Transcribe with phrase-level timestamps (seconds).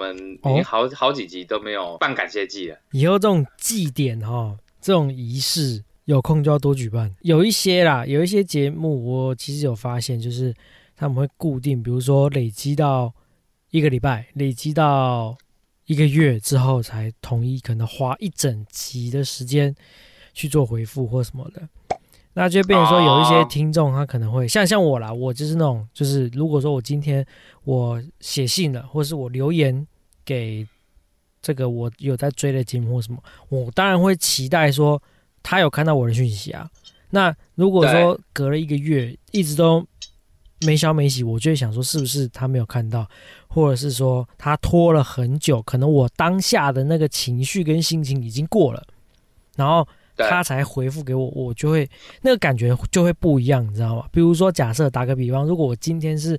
[0.00, 2.78] 们已经好好几集都没有办感谢祭了。
[2.92, 7.14] 以后这种祭典哈，这种仪式，有空就要多举办。
[7.20, 10.54] 有一些啦，有一些节目，我其实有发现，就是
[10.96, 13.12] 他们会固定，比如说累积到
[13.70, 15.36] 一个礼拜，累积到
[15.84, 19.74] 一个月之后，才统一可能花一整集的时间
[20.32, 21.68] 去做回复或什么的。
[22.32, 27.26] 那就变成说，有一些听众他可能会像像我啦，我就是那种，就是如果说我今天
[27.64, 29.84] 我写信了，或是我留言
[30.24, 30.64] 给
[31.42, 35.02] 这个我有在追的节目或什么，我当然会期待说
[35.42, 36.70] 他有看到我的讯息啊。
[37.10, 39.84] 那如果说隔了一个月一直都
[40.64, 43.04] 没消没息，我就会想说是不是他没有看到，
[43.48, 48.86] 或者是说他拖了很久，可能我当下的那个情绪跟心情已经过了，
[49.56, 49.84] 然后。
[50.28, 51.88] 他才回复给我，我就会
[52.22, 54.04] 那个感觉就会不一样，你知道吗？
[54.10, 56.38] 比如说，假设打个比方，如果我今天是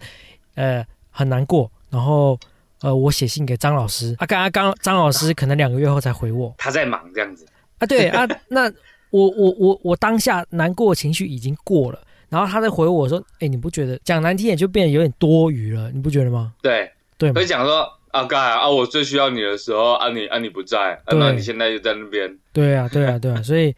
[0.55, 2.37] 呃很难过，然后
[2.81, 7.47] 呃我写信给张老师，啊，刚刚刚张老师可能两个月后才回我，他在忙这样子
[7.79, 8.71] 啊，对啊， 那
[9.09, 16.53] 我我我我当下难过情绪已经过了，然后他在回我说，哎，你不觉得讲难听点就变得有点多余了，你不觉得吗？
[16.61, 17.87] 对对，会讲说。
[18.11, 18.69] 啊，盖啊！
[18.69, 22.37] 我最需要你的时候，啊你啊你不在，啊那你现在就在那边。
[22.53, 23.75] 对啊，对啊，对啊，所以，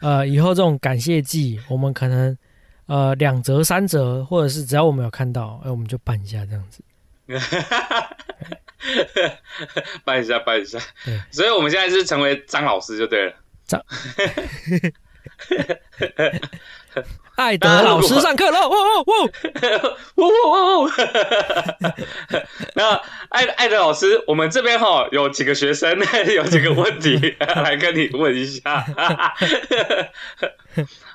[0.00, 2.36] 呃，以后这种感谢祭，我们可能，
[2.86, 6.82] 呃，两折、三折，或者是只要我们有看到，哎，我们就办一下这样子。
[10.04, 10.78] 办一下，办一下。
[11.30, 13.34] 所以我们现在是成为张老师就对了。
[13.66, 13.84] 张。
[17.36, 19.02] 艾德老师上课了，哇哇
[20.16, 20.90] 哇哇哇哇！
[22.74, 25.96] 那艾艾德老师，我们这边哈有几个学生
[26.34, 28.84] 有几个问题来跟你问一下。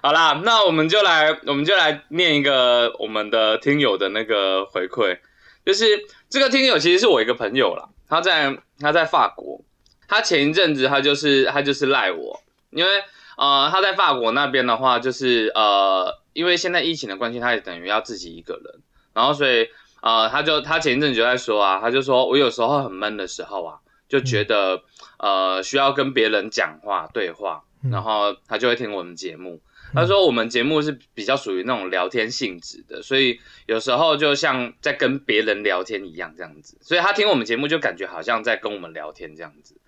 [0.01, 5.17] 好啦，那我们就来，我们就来念一个我们的听友的那个回馈，
[5.65, 5.85] 就是
[6.29, 9.61] 这个听友其实是我一个朋友啦，他在他在法国，
[10.07, 13.03] 他前一阵子他就是他就是赖我，因为。
[13.37, 18.81] 呃，他在法国那边的话，就是呃，因为现在疫情的关系，他也等于要自己一个人，
[19.13, 19.67] 然后所以
[20.01, 24.83] 呃，他就他前一阵就在说啊，他就说我有时候很闷的时候啊，就觉得
[25.17, 29.61] 呃需要跟别人讲话对话，然后他就会听我们节目。
[29.95, 39.79] 他说我们节目是比较属于那种聊天性质的，所以有时候就像在跟别人聊天一样这样子，所以他听我们节目就感觉好像在跟我们聊天这样子。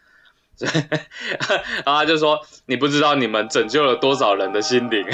[0.59, 5.05] 然后他就说：“你不知道你们拯救了多少人的心灵。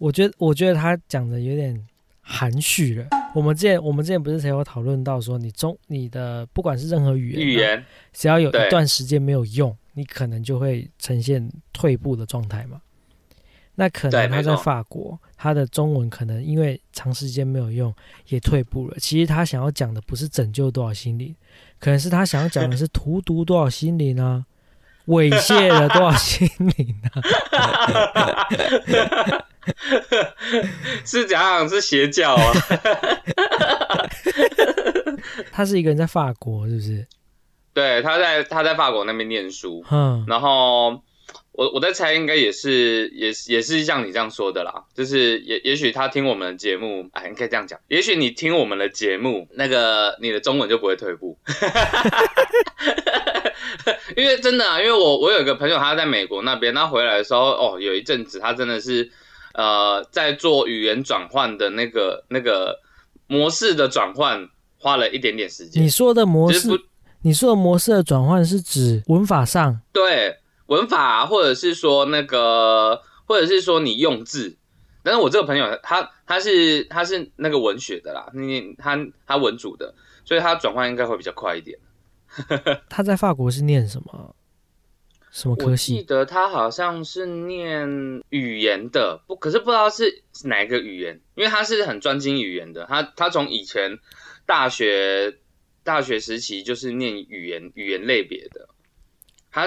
[0.00, 1.86] 我觉得，我觉得他讲的有点
[2.20, 3.06] 含蓄了。
[3.34, 12.80] 我们之前，我们之前不是才有讨论到说，你中你的不管是任何语言，语言只要有一段时间没有用，你可能就会呈现退步的状态嘛。
[13.80, 17.94] 那可能他在法国，他的中文可能因为长时间没有用，
[18.26, 18.96] 也退步了。
[18.98, 21.32] 其实他想要讲的不是拯救多少心灵。
[21.78, 24.44] 可能是他想要讲的是 荼毒多少心灵啊，
[25.06, 27.22] 猥亵了多少心灵啊？
[31.06, 32.52] 是讲是邪教啊？
[35.54, 37.06] 他是一个人在法国，是不是？
[37.72, 41.00] 对，他在他在法国那边念书，嗯，然后。
[41.58, 51.36] 我我在猜，应该也是，也是也是像你这样说的啦，就是也也许他听我们的节目，哎，应该这样讲，也许你听我们的节目，那个你的中文就不会退步，
[54.16, 59.10] 因为真的啊，因为我我有一个朋友，他在美国那边，他回来的时候，哦，有一阵子他真的是，
[59.54, 62.78] 呃，在做语言转换的那个那个
[63.26, 64.48] 模式的转换，
[64.78, 65.82] 花了一点点时间。
[65.82, 66.68] 你说的模式，
[67.22, 69.80] 你说的模式的转换是指文法上？
[69.92, 70.36] 对。
[70.68, 74.56] 文法，或者是说那个，或者是说你用字，
[75.02, 81.78] 但是我这个朋友他他是他是那个文学的啦，你他他文组的，所以他转换应该会比较快一点。
[82.88, 84.34] 他在法国是念什么？
[85.30, 85.96] 什么科系？
[85.96, 93.98] 记得他好像是念语言的，不，可是不知道是哪一个语言，因为他是很专精语言的，他他从以前
[94.46, 95.38] 大学
[95.82, 98.68] 大学时期就是念语言语言类别的。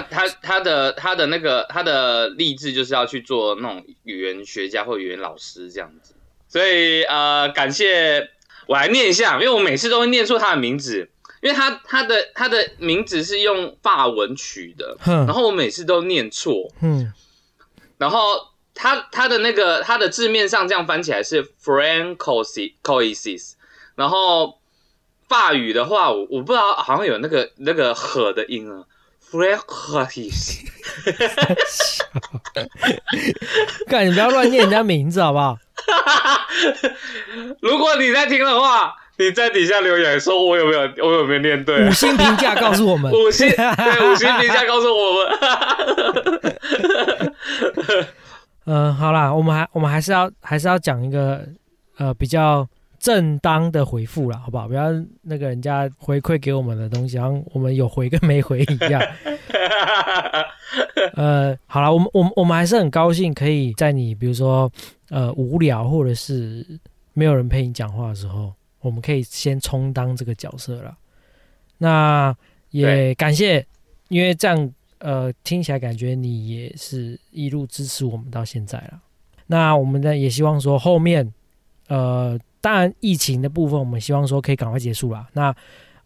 [0.00, 6.14] 他他的他的那个他的励志就是要去做那种语言学家或语言老师这样子，
[6.48, 8.30] 所以呃感谢
[8.66, 11.10] 我来念一下，因为我每次都会念错他的名字，
[11.42, 17.12] 因为他他的他的名字是用法文取的，然后我每次都念错，嗯，
[17.98, 23.54] 然后他他的那个他的字面上这样翻起来是 Francois，
[23.96, 24.58] 然后
[25.28, 28.86] 法语的话我我不知道好像有那个那个和的音啊。
[29.32, 30.60] Francis，
[33.88, 35.58] 干你不要乱念人家名字好不好？
[37.60, 41.90] 如果你在听的话，你在底下留言说，我有没有我有没有念对、五啊？
[41.92, 45.38] 星评价告诉我们，五星 对五星评价告诉我们。
[48.66, 51.40] 嗯，好啦，我们还我们还是要还是要讲一个
[51.98, 52.66] 呃比较
[53.02, 54.68] 正当的回复了，好不好？
[54.68, 59.02] 不要那个人家回馈给我们的东西，好像我们有回跟没回一样。
[61.14, 64.70] 呃，好了，我们我们我们还是很高兴，可以在你比如说
[65.08, 66.64] 呃无聊或者是
[67.12, 70.96] 没有人陪你讲话的时候，我们可以先充当这个角色了。
[71.78, 72.32] 那
[72.70, 73.66] 也感谢，
[74.10, 79.02] 因为这样呃听起来感觉你也是一路支持我们到现在了。
[79.48, 81.34] 那我们呢也希望说后面
[81.88, 85.26] 呃，当然疫情的部分，我们希望说可以赶快结束啦。
[85.34, 85.54] 那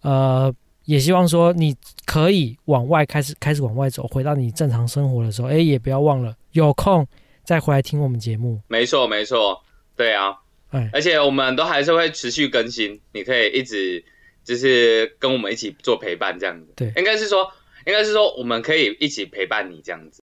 [0.01, 0.53] 呃。
[0.87, 1.75] 也希望说你
[2.05, 7.05] 可以往外开始开始往外走，回到你正常生活的时候，哎，也不要忘了有空
[7.43, 8.61] 再回来听我们节目。
[8.69, 9.61] 没错没错，
[9.97, 10.37] 对啊，
[10.71, 14.05] 哎，而且我们都还是会持续更新，你可以一直
[14.45, 16.73] 就是跟我们一起做陪伴这样子。
[16.77, 17.51] 对应该是说，
[17.85, 20.23] 应该是说我们可以一起陪伴你这样子。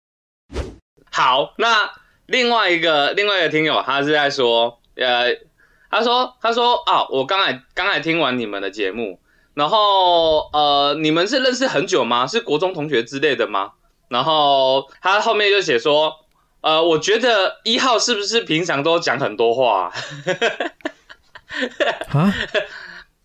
[1.11, 1.91] 好，那
[2.25, 5.35] 另外一个另外一个听友他是在说，呃，
[5.91, 9.19] 他说他说啊，我刚才刚才听完你们的节目，
[9.55, 12.27] 然后呃，你们是认识很久吗？
[12.27, 13.73] 是国中同学之类的吗？
[14.09, 16.13] 然后他后面就写说，
[16.61, 19.93] 呃，我觉得一号是不是平常都讲很多话、啊，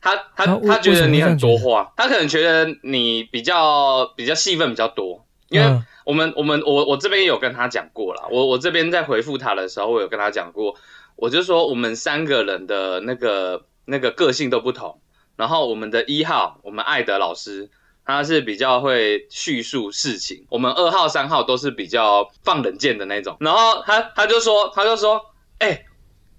[0.01, 5.85] 他他啊他觉得你很多话，他可能觉得你比较比较戏份比较多，因为嗯。
[6.03, 10.75] 我们我们我我这边有跟他讲过了，我我这边在回复他的时候，我有跟他讲过，
[11.21, 14.99] 我就说我们三个人的那个那个个性都不同，
[15.37, 17.69] 然后我们的一号，我们艾德老师。
[18.03, 23.37] 他是比较会叙述事情，我们二号、三号都是比较放冷箭的那种。
[23.39, 25.21] 然后他他就说，他就说，
[25.59, 25.85] 哎、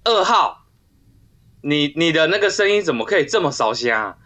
[0.03, 0.65] 二号，
[1.61, 4.17] 你你的那个声音怎么可以这么烧香、啊？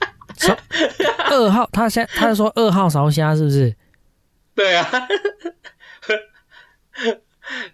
[1.30, 3.76] 二号，他现他是说二号烧虾是不是？
[4.54, 4.90] 对啊，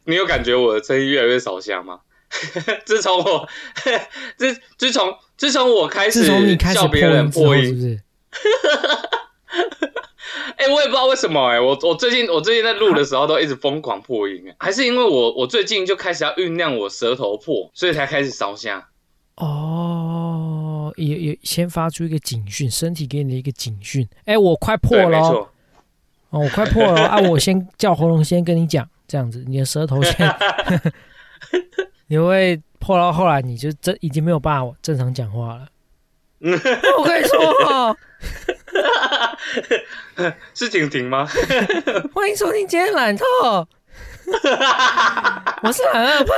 [0.05, 2.01] 你有感觉我的声音越来越烧香吗？
[2.85, 3.49] 自从我
[4.37, 8.01] 自自从自从我开始自从你开始破笑别人破音，是不是？
[10.57, 18.83] 哎、我也不知道为什么哎、我我最近我最近在录的时候都一直疯狂破音哎、还是因为我我最近就开始要酝酿我舌头破，所以才开始烧香。
[19.37, 24.07] 哦，也也先发出一个警讯，身体给你的一个警讯。
[24.25, 25.49] 哎，我快破，了哦，
[26.31, 27.19] 哦，我快破了哦啊！
[27.21, 30.37] 我先叫喉咙先跟你讲，这样子，你的舌头先
[32.07, 35.67] 你会破到后来，你就真已经没有办法正常讲话了。
[36.99, 37.97] 我跟你说哦，
[40.55, 41.27] 是婷婷吗？
[42.15, 43.25] 欢迎收听今天懒透，
[45.63, 46.37] 我是懒二喷。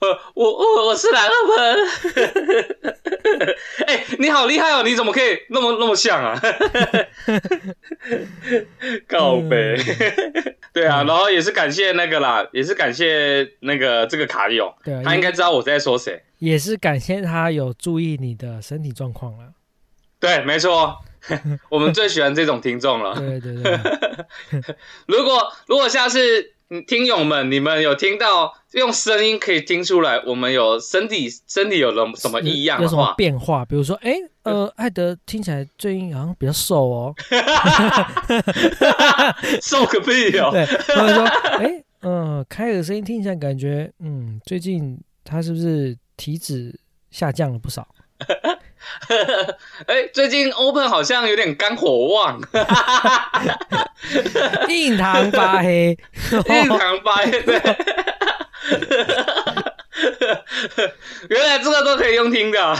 [0.00, 3.54] 呃，我我我是蓝二喷。
[3.86, 4.82] 哎、你好厉害哦！
[4.84, 6.40] 你怎么可以那么那么像啊？
[9.08, 9.76] 告背。
[10.72, 16.22] 对啊，嗯然后也是感谢那个啦，也是感谢那个这个卡友，对啊，他应该知道我在说谁。
[16.38, 19.52] 也是感谢他有注意你的身体状况了。
[20.20, 20.96] 对，没错，
[21.70, 23.14] 我们最喜欢这种听众了。
[23.14, 23.78] 对对对，
[25.06, 26.46] 如果如果下次嗯
[26.82, 33.64] 听友们你们有听到用声音可以听出来我们有身体身体有了什么异样有什么，变化？
[33.64, 37.14] 比如说，哎， 呃，艾德听起来最近好像比较瘦哦。
[39.62, 40.50] 瘦个屁哦！
[40.52, 41.24] 对，或者说，
[41.58, 46.74] 哎，嗯，凯尔声音听起来感觉，嗯，最近他是不是体脂
[47.10, 47.86] 下降了不少？
[49.86, 52.40] 哎、最近 Open 好像有点肝火旺，
[54.68, 55.96] 印堂发黑，
[56.48, 57.42] 印堂发黑。
[57.42, 57.60] 对，
[61.28, 62.76] 原来这个都可以用听的啊、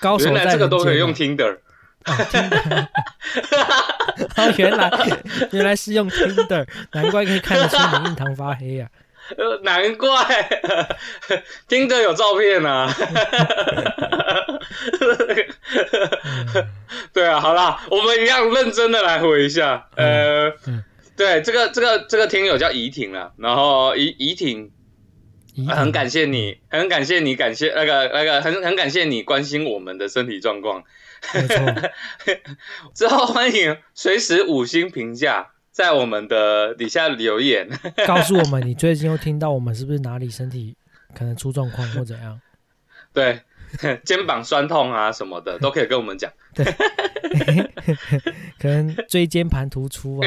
[0.00, 1.46] 高手原在来这个都可以用听的。
[1.46, 2.16] 啊
[4.36, 4.90] 哦，原来
[5.50, 8.88] 原来是用 Tinder，难怪可以看得出你印堂发黑啊！
[9.36, 10.08] 呃，难怪
[11.68, 12.90] 听着有照片啊。
[17.12, 19.88] 对啊，好啦，我们一样认真的来回一下。
[19.96, 20.84] 呃，嗯
[21.16, 24.70] 对，这个这个这个听友叫怡婷啦，然后怡怡婷，
[25.68, 30.84] 很感谢你，很感谢你，感谢那个那个很很感谢你关心我们的身体状况。
[32.94, 37.68] 之后欢迎随时五星评价，在我们的底下留言。
[38.06, 40.76] 告诉我们你最近又听到我们是不是哪里身体
[41.16, 42.40] 可能出状况或怎样？
[43.12, 43.40] 对，
[44.04, 46.30] 肩膀酸痛啊什么的都可以跟我们讲。
[46.54, 46.64] 对
[48.58, 50.26] 可能椎间盘突出啊，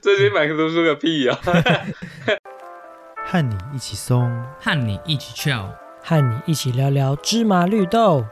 [0.00, 1.38] 最近买读书个屁啊！
[3.24, 4.30] 和你一起松，
[4.60, 5.74] 和你一起跳。
[6.02, 8.24] 和你一起聊聊芝麻绿豆。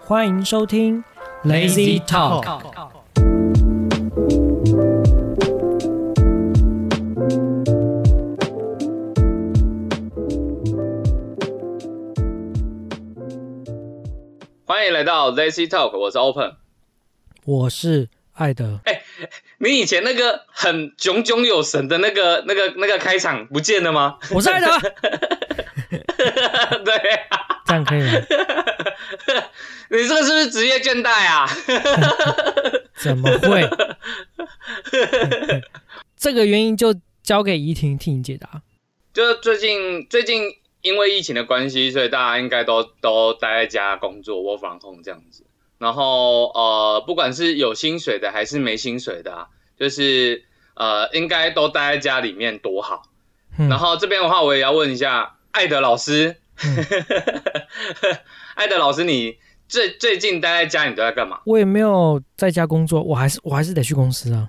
[0.00, 1.04] 欢迎收听
[1.44, 2.95] Lazy Talk。
[14.68, 16.56] 欢迎来到 Lazy Talk，我是 Open。
[17.44, 18.80] 我是艾德。
[18.84, 19.00] 哎
[19.58, 24.18] 你以前那个很炯炯有神的那个、那个、那个开场不见了吗？
[24.34, 24.66] 我是艾德，
[26.84, 26.92] 对，
[27.64, 28.12] 这样可以吗？
[29.90, 31.48] 你这个是不是职业倦怠啊？
[32.98, 33.62] 怎么会？
[36.16, 36.92] 这个原因就
[37.22, 38.62] 交给怡婷替你解答。
[39.14, 40.42] 就是最近最近
[40.86, 45.44] 因为疫情的关系，所以大家应该都都待在家工作，我防控这样子。
[45.78, 53.02] 然后呃，不管是有薪水的还是没薪水的、啊，就是呃，应该都待在家里面多好。
[53.58, 56.36] 嗯然后这边的话，我也要问一下艾德老师，
[58.54, 59.36] 艾德老师，你
[59.68, 61.40] 最最近待在家，你都在干嘛？
[61.44, 64.48] 我也没有在家工作，我还是我还是得去公司啊。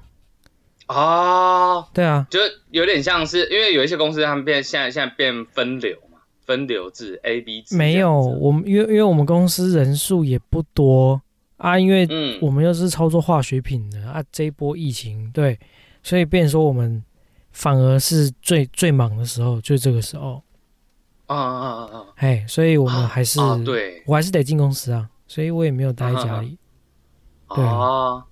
[0.86, 2.40] 啊，对啊，就
[2.72, 6.07] 有点像是，因为有一些公司他们变现在现在变分流嘛，
[6.48, 7.94] 分流制 A B 制这样子。
[7.94, 11.22] 没有，我们因为因为我们公司人数也不多
[11.58, 15.60] 啊，因为嗯，我们又是操作化学品的啊，这一波疫情对，
[16.02, 17.04] 所以变说我们
[17.52, 20.42] 反而是最最忙的时候，就这个时候，
[21.26, 26.58] 啊啊啊啊哎，所以我们还是、啊，对，我还是得进公司啊，所以我也没有待在家里。
[27.56, 28.24] 对啊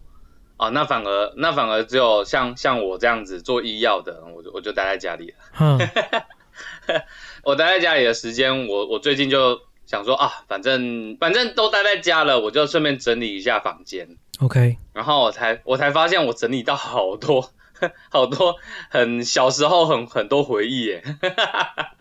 [0.57, 5.35] 啊，那反而那反而只有像像我这样子做医药的，我就我就待在家里了。
[5.51, 5.79] 哼，
[7.45, 14.17] 我待在家里的时间，我我最近就想说啊，反正反正都待在家了，我就顺便整理一下房间。
[14.39, 17.51] OK，然后我才我才发现我整理到好多
[18.09, 18.55] 好多
[18.89, 21.03] 很小时候很很多回忆耶。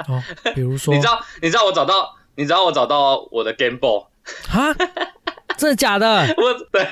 [0.08, 0.22] 哦，
[0.54, 4.04] 比如说， 你知道你知道我找到你知道我找到我的 Game Boy，
[4.48, 4.74] 哈，
[5.58, 6.34] 真的假的？
[6.36, 6.84] 我对，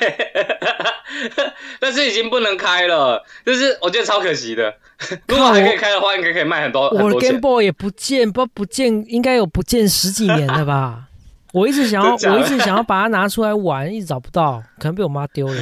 [1.80, 4.74] 但是已经不能开了，就是我觉得超可惜的。
[5.26, 7.40] 如果还可以开的话，应该可以卖很多我的 Game。
[7.40, 11.08] Boy 也不见，不不见，应该有不见十几年了吧？
[11.52, 15.54] 我一直想要，我一直想要把它拿出来玩，一直找不到，可能被我妈丢了。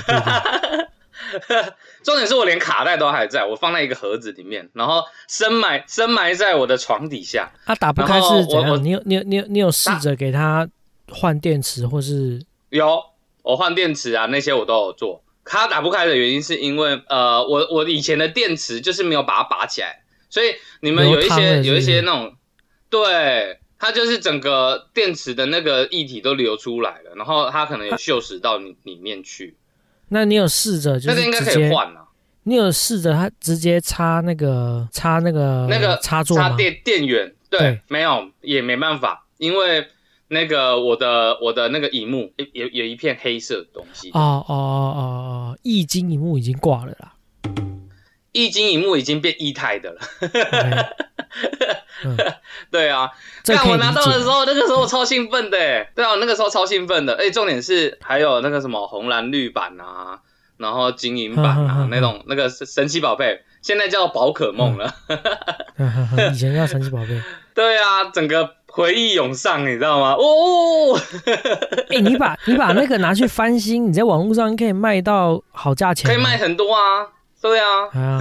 [2.02, 7.50] 重点是我连卡带都还在，我放在一个盒子里面，然后深埋深埋在我的床底下。
[7.66, 8.82] 它打不开是怎样？
[8.84, 10.68] 你有你有你有你有试着给它
[11.08, 12.40] 换电池，或是
[12.70, 13.02] 有，
[13.42, 15.22] 我换电池啊，那些我都有做。
[15.44, 22.36] 它打不开的原因是因为，呃，我我以前的电池就是没有把它拔起来，所以你们有一些有一些那种，
[22.88, 29.56] 对，它就是整个电池的那个液体都流出来了，然后它可能有锈蚀到你里面去，
[30.10, 32.04] 那你有试着就那个应该可以换啊，
[32.44, 36.50] 你有试着它直接插那个插那个那个插座吗？
[36.50, 39.88] 插电电源，对，对没有也没办法，因为
[40.32, 47.14] 那个我的我的那个荧幕有有有一片黑色的东西，哦哦哦哦哦，液晶荧幕已经挂了啦。
[48.30, 50.00] 液晶荧幕已经变液态的了。
[50.30, 50.94] OK，
[52.04, 52.16] 嗯，
[52.70, 53.10] 对啊，
[53.42, 55.58] 这可以看我拿到的时候，那个时候我超兴奋的，
[55.96, 57.16] 对啊，那个时候超兴奋的。
[57.16, 60.20] 哎，重点是还有那个什么红蓝绿版啊，
[60.58, 64.94] 然后金银版啊，那种那个神奇宝贝，现在叫宝可梦了。
[65.76, 67.20] 哼哼哼以前叫神奇宝贝。
[67.52, 70.12] 对啊，整个回忆涌上，你知道吗？
[70.14, 70.98] 哦，
[71.90, 76.36] 哎、你把你把那个拿去翻新，你在网络上可以卖到好价钱，可以卖。
[76.36, 77.08] 很多啊。
[77.42, 78.18] 对啊，啊，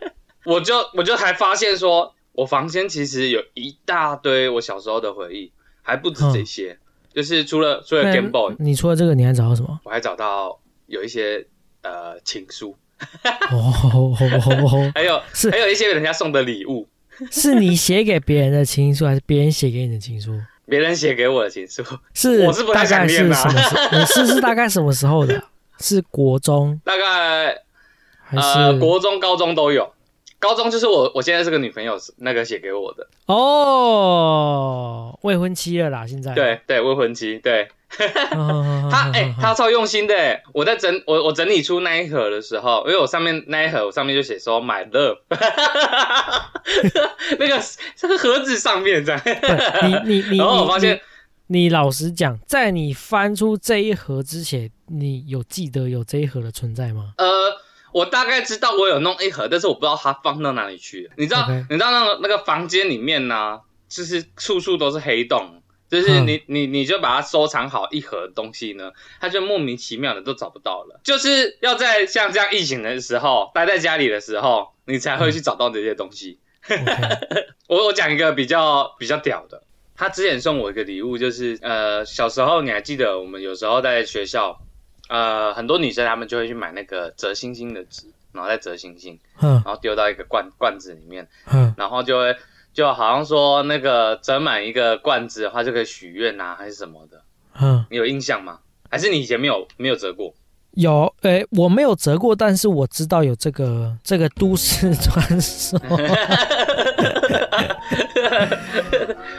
[0.46, 6.78] 我就我就还发现说，我房间其实有一大堆我小时候的回忆，还不止这些，
[7.14, 9.78] 就是除了除了 Game Boy，你除了这个，你还找到什么？
[9.84, 11.46] 我还找到有一些
[11.82, 12.74] 呃情书。
[13.50, 14.16] 哦，
[14.94, 16.88] 还有是还有一些人家送的礼物，
[17.30, 20.38] 是你写给别人的情书，还是别人写给你的情书？
[20.66, 21.82] 别人写给我的情书，
[22.14, 23.76] 是，我是不太大概是想念啊什么时？
[23.98, 25.44] 你是是大概什么时候的啊？
[25.80, 27.56] 是国中大概？
[28.34, 29.92] 呃国中、高中都有。
[30.38, 36.32] 高中就是我我现在这个女朋友那个写给我的，哦，未婚妻了啦，现在。
[36.32, 37.68] 对对，未婚妻，对
[38.36, 45.18] 哦，她哎、 他超用心的哎，我在整我我整理出那一盒的时候，因为我上面那一盒我上面就写说 my love，
[47.38, 47.60] 那个
[47.96, 49.20] 这个盒子上面这样，
[50.04, 51.00] 你你你，然后我发现
[51.46, 57.12] 你你老实讲，在你翻出这一盒之前，你有记得有这一盒的存在吗？
[57.18, 57.26] 呃，
[57.92, 61.10] 我大概知道我有弄一盒，但是我不知道它放到哪里去了。
[61.16, 65.61] 你知道你知道那个那个房间里面呢、就是处处都是黑洞，
[65.92, 66.26] 就是嗯。
[66.26, 70.98] 你你你就把它收藏好一盒东西呢，它就莫名其妙的都找不到了。
[71.04, 76.38] 就是要在像这样疫情的时候，待在家里的时候，你才会去找到这些东西。
[77.68, 79.62] 我我讲一个比较比较屌的，
[79.96, 84.60] 他之前送我一个礼物，就是呃小时候你还记得我们有时候在学校，
[85.08, 92.36] 呃很多女生她们就会去买那个折星星的纸，然后再折星星，嗯然后丢到一个罐罐子里面，嗯，然后就会
[92.72, 97.22] 就好像说那个折满一个罐子的话就可以许愿呐还是什么的，
[97.60, 98.58] 嗯，你有印象吗？
[98.90, 100.32] 还是你以前没有没有折过？
[100.72, 105.78] 有，诶，我没有折过，但是我知道有这个这个都市传说。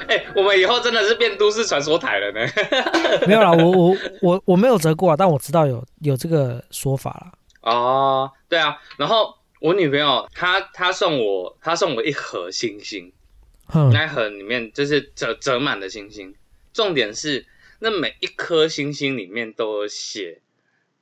[0.08, 2.48] 哎、我们以后真的是变都市传说台了呢。
[3.26, 7.32] 没有啦，我我我我没有折过啊，但我知道有有这个说法啦。
[7.62, 13.12] 哦，对啊，然后我女朋友她她送我她送我一盒星星，哼，
[13.92, 16.34] 那一盒里面就是折折满的星星，
[16.74, 17.46] 重点是
[17.80, 20.40] 那每一颗星星里面都有写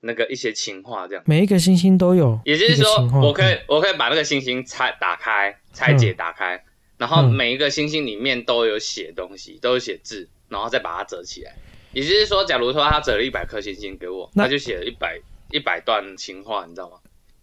[0.01, 6.63] 那个一些情话，这样，每一个星星都有也就是说我可以我可以把那个星星拆打开拆解打开，
[6.97, 11.53] 然后嗯每一个星星里面都有写东西，都有写字，然后再把它折起来。
[11.93, 15.19] 也就是说，假如说他折了一百颗星星给我，那他就写了一百
[15.51, 16.97] 一百段情话，你知道吗？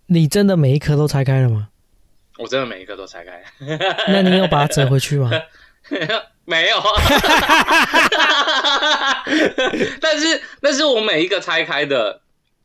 [0.07, 1.69] 你真的每一颗都拆开了吗？
[2.39, 3.43] 我真的每一个都拆开。
[4.09, 5.31] 那你有把它折回去吗？
[6.45, 6.79] 没有，
[10.01, 12.21] 但是但是我每一个拆开的，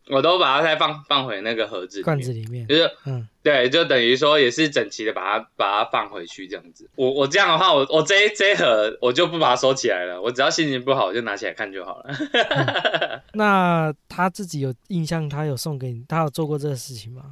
[0.09, 6.89] 我都把它再放放回那个盒子罐子里面，就是嗯，对，就等于说也是整齐的把它把它放回去这样子。
[6.95, 13.23] 我我这样的话，我我这一这一盒我就不把它收起来了，我只要心情不好我就拿起来看就好了。
[13.33, 17.23] 那他自己有印象，他有送给你，他有做过这个事情吗？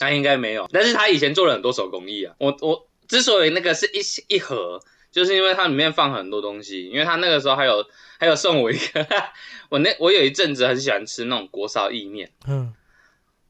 [0.00, 2.34] 他应该没有，但是他以前做了很多手工艺啊。
[2.38, 4.80] 我我之所以那个是一一盒，
[5.12, 7.86] 就是因为它里面放很多东西，因为他那个时候还有
[8.18, 9.06] 还有送我一个，
[9.68, 12.72] 我那我有一阵子很喜欢吃那种锅烧意面，嗯，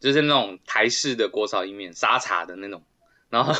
[0.00, 2.82] 就是那种台式的锅烧意面，沙茶的那种，
[3.28, 3.54] 然后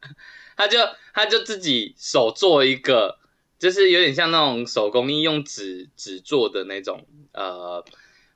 [0.56, 0.78] 他就
[1.14, 3.18] 他就自己手做一个，
[3.58, 7.84] 就是有点像那种手工艺用纸纸做的那种，呃，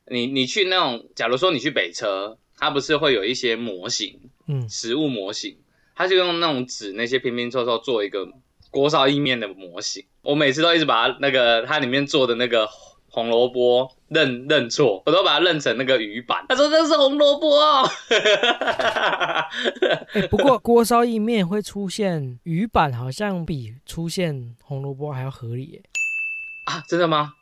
[0.06, 5.56] 你你去那种，假如说你去北车，它不是会有一些模型，嗯食物模型，
[5.94, 8.28] 他就用那种纸那些拼拼凑凑做一个
[8.70, 10.04] 锅烧意面的模型。
[10.22, 12.68] 我每次都一直把它那个它里面做的那个
[13.08, 16.46] 红萝卜认认错，我都把它认成那个鱼板。
[16.48, 17.90] 他说那是红萝卜哦。
[20.14, 25.82] 哎、不过锅烧意面会出现鱼板，好像比出现红萝卜还要合理耶，
[26.66, 27.34] 啊，真的吗？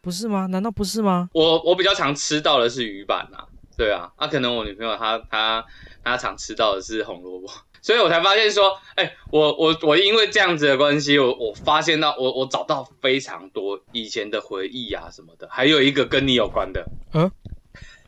[0.00, 0.46] 不是吗？
[0.46, 1.28] 难道不是吗？
[1.34, 3.44] 我我比较常吃到的是鱼板啊，
[3.78, 5.64] 对啊，啊，可能我女朋友她她
[6.02, 7.48] 她常吃到的是红萝卜，
[7.80, 17.30] 所以我才发现说，哎、我我我因为这样子的关系，我我发现到我我找到非常多以前的回忆啊什么的，还有一个跟你有关的，嗯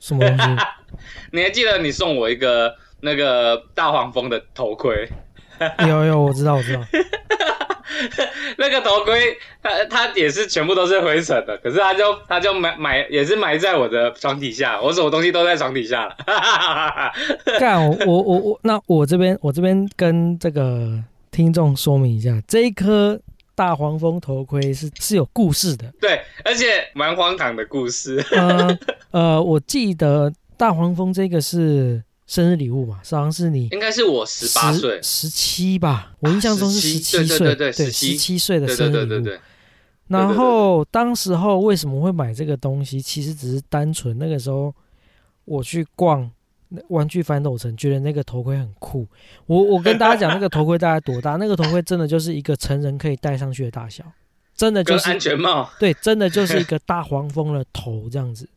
[0.01, 0.45] 什么东西？
[1.31, 5.09] 你还记得你送我一个那个大黄蜂的头盔？
[5.89, 6.81] 有有，我知道，我知道。
[8.57, 16.17] 那个头盔，它它也是全部都是灰尘的，可是它就它就埋埋也是埋在我的床底下，我什么东西都在床底下了。
[17.61, 23.21] 干我我我我，那我这边我这边跟这个听众说明一下，这一颗
[23.55, 25.93] 大黄蜂头盔是是有故事的。
[26.01, 28.25] 对，而且蛮荒唐的故事。
[28.31, 28.79] 呃
[29.11, 39.39] 呃，我记得大黄蜂这个是生日礼物嘛，好像是你应该是我十八岁，十七吧，我印象中是十17七岁，对对十17七岁的生日礼物。
[40.07, 43.03] 然后当时候为什么会买这个东西？
[43.03, 44.73] 其实只是单纯那个时候
[45.45, 46.31] 我去逛
[46.87, 49.05] 玩具反斗城，觉得那个头盔很酷。
[49.47, 51.35] 我我跟大家讲，那个头盔大概多大？
[51.35, 54.05] 那个头盔真的就是一个成人可以戴上去的大小，
[54.55, 58.49] 真的就是安全帽，对，真的就是一个大黄蜂的头这样子。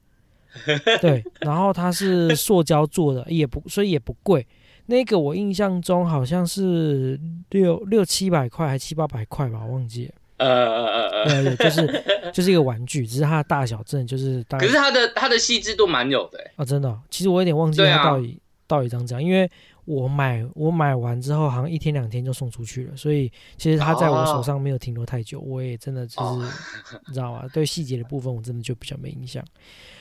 [1.01, 4.45] 对，然后它是塑胶做的，也不所以也不贵。
[4.85, 7.19] 那个我印象中好像是
[7.51, 10.13] 六六七百块还七八百块吧，我忘记了。
[10.37, 18.37] 呃呃呃呃，就是 就是一个玩具，只是它的大小真的就是大概可是它的它的细致度蛮有的欸，啊，真的哦、其实我有点忘记它到底、
[18.67, 19.49] 到底长怎样，因为
[19.85, 26.49] 我买我买完之后好像一天两天就送出去了，所以其实它在我手上没有停留太久，我也真的就是、 哦
[27.07, 27.45] 你知道吗？
[27.53, 29.43] 对细节的部分我真的就比较没印象。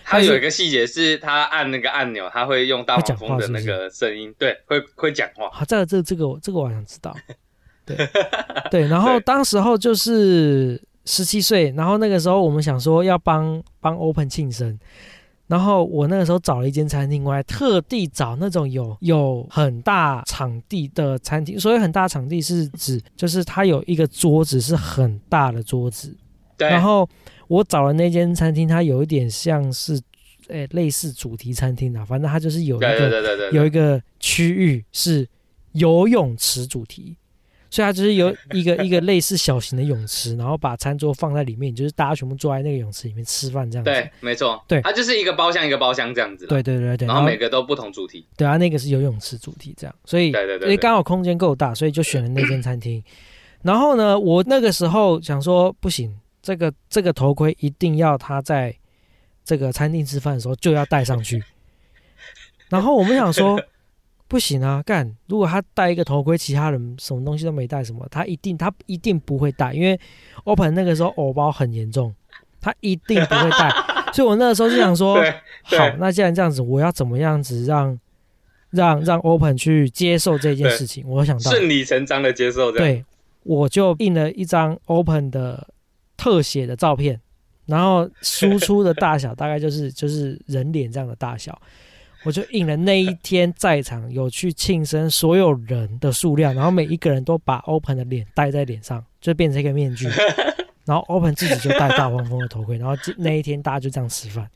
[0.04, 5.50] 它有一个细节是它按那个按钮，它会用大黄蜂的那个声音，对，会会讲话。
[5.50, 7.14] 好，这个这个这个我这个我好想知道。
[7.84, 7.96] 对
[8.70, 14.78] 对，然后当时候就是十七岁，然后那个时候我们想说要帮帮 Open 庆生，
[15.46, 21.60] 然后我那个时候找了一间餐厅，我还特地找那种有有很大场地的餐厅。
[21.60, 26.16] 所谓很大场地是指，就是它有一个桌子是很大的桌子。
[26.56, 27.06] 对，然后
[27.48, 30.00] 我找的那间餐厅，它有一点像是，
[30.48, 35.28] 诶，类似主题餐厅啊，反正它就是有一个有一个区域是
[35.72, 37.16] 游泳池主题。
[37.72, 43.90] 所以它就是有一个一个类似小型的泳池，然后把餐桌放在里面，就是大家全部坐在那个泳池里面吃饭这样子。
[43.90, 53.02] 对，没错，对它就是一个包厢一个包厢这样子，对对对对，然后每个都不同主题，对啊，那个是游泳池主题这样，所以对对对对因为刚好空间够大，所以就选了那间餐厅。
[53.62, 58.76] 然后呢，我那个时候想说不行，这个这个头盔一定要他在
[59.46, 61.42] 这个餐厅吃饭的时候就要戴上去。
[62.68, 63.58] 然后我们想说
[64.32, 65.14] 不行啊，干！
[65.28, 70.00] 如果他戴一个头盔，其他人什么东西都没带，什么他一定他一定不会戴，因为
[70.44, 72.14] Open 那个时候偶包很严重，
[72.58, 73.70] 他一定不会戴。
[74.14, 75.22] 所以我那个时候就想说，
[75.64, 78.00] 好，那既然这样子，我要怎么样子让
[78.70, 81.06] 让让 Open 去接受这件事情？
[81.06, 83.04] 我想到，顺理成章的接受对，
[83.42, 85.68] 我就印了一张 Open 的
[86.16, 87.20] 特写的照片，
[87.66, 91.60] 然后输出的大小大概就是就是人脸这样的大小，
[92.24, 100.08] 我就印了那一天在场有去庆生所有人的数量，然后每一个人都把 Open 的脸戴在脸上，就变成一个面具。
[100.84, 104.48] 然后 Open 自己就戴大黄蜂的头盔，然后那一天大家就这样吃饭。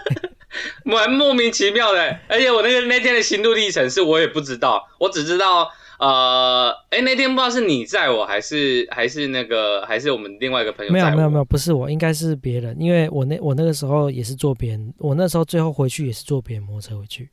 [0.84, 2.18] 蛮莫名其妙的。
[2.28, 5.70] 而且我那个那天的心路历程是我也不知道，我只知道
[6.02, 17.30] 呃，哎那天不知道是你在我还是还是那个还是我们另外一个朋友在我没有没有没有，不是我，应该是别人，因为我那我那个时候也是坐别人，我那时候最后回去也是坐别人摩托车回去。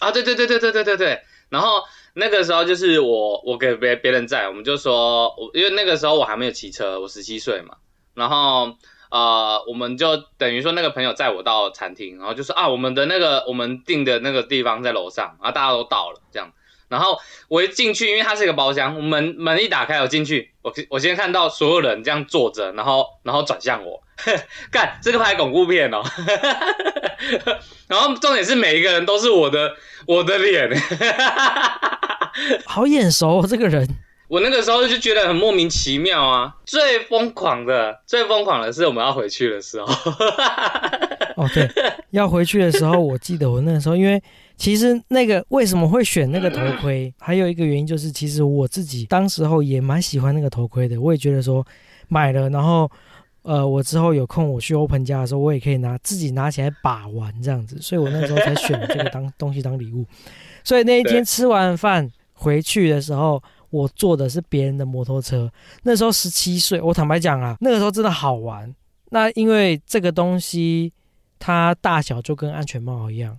[0.00, 1.18] 啊，对对对对对对对对。
[1.48, 1.80] 然后
[2.12, 7.76] 那个时候就是我我给别别人载，我们就说，我因为那个时候我还没有骑车，我十七岁嘛，
[8.12, 8.76] 然后
[9.10, 16.52] 呃，我们就等于说那个朋友载我到餐厅，然后就说啊，我们的那个我们订的那个地方在楼上，然后大家都到了这样。
[16.90, 17.16] 然后
[17.48, 24.02] 我一进去，因为它是一个包厢，门门一打开，我进去，我我先看到所有人这样坐着，然后然后转向我，
[24.70, 26.02] 干这个拍恐怖片哦，
[27.86, 29.72] 然后重点是每一个人都是我的
[30.06, 30.68] 我的脸，
[32.66, 33.88] 好眼熟、哦、这个人，
[34.28, 36.54] 我那个时候就觉得很莫名其妙啊。
[36.64, 39.86] 最疯狂的最疯狂的是我们要回去的时候，
[41.36, 41.68] 哦对，
[42.10, 44.22] 要回去的时候，我记得我那个时候，因为
[44.60, 51.66] 其实那个为什么会选那个头盔， 还有一个原因就是，其实我自己当时候也蛮喜欢那个头盔的，我也觉得说
[52.08, 52.88] 买了，然后
[53.40, 60.04] 呃，我之后有空我去 Open 家的时候，我也可以拿自己拿起来把玩这样子， 所以我那时候才选了这个当东西当礼物。
[60.62, 65.50] 所以那一天吃完饭回去的时候，我坐的是别人的摩托车，
[65.84, 68.74] 那时候十七岁，我坦白讲啊，那个时候真的好玩。
[69.08, 70.92] 那因为这个东西
[71.38, 73.38] 它大小就跟安全帽一样，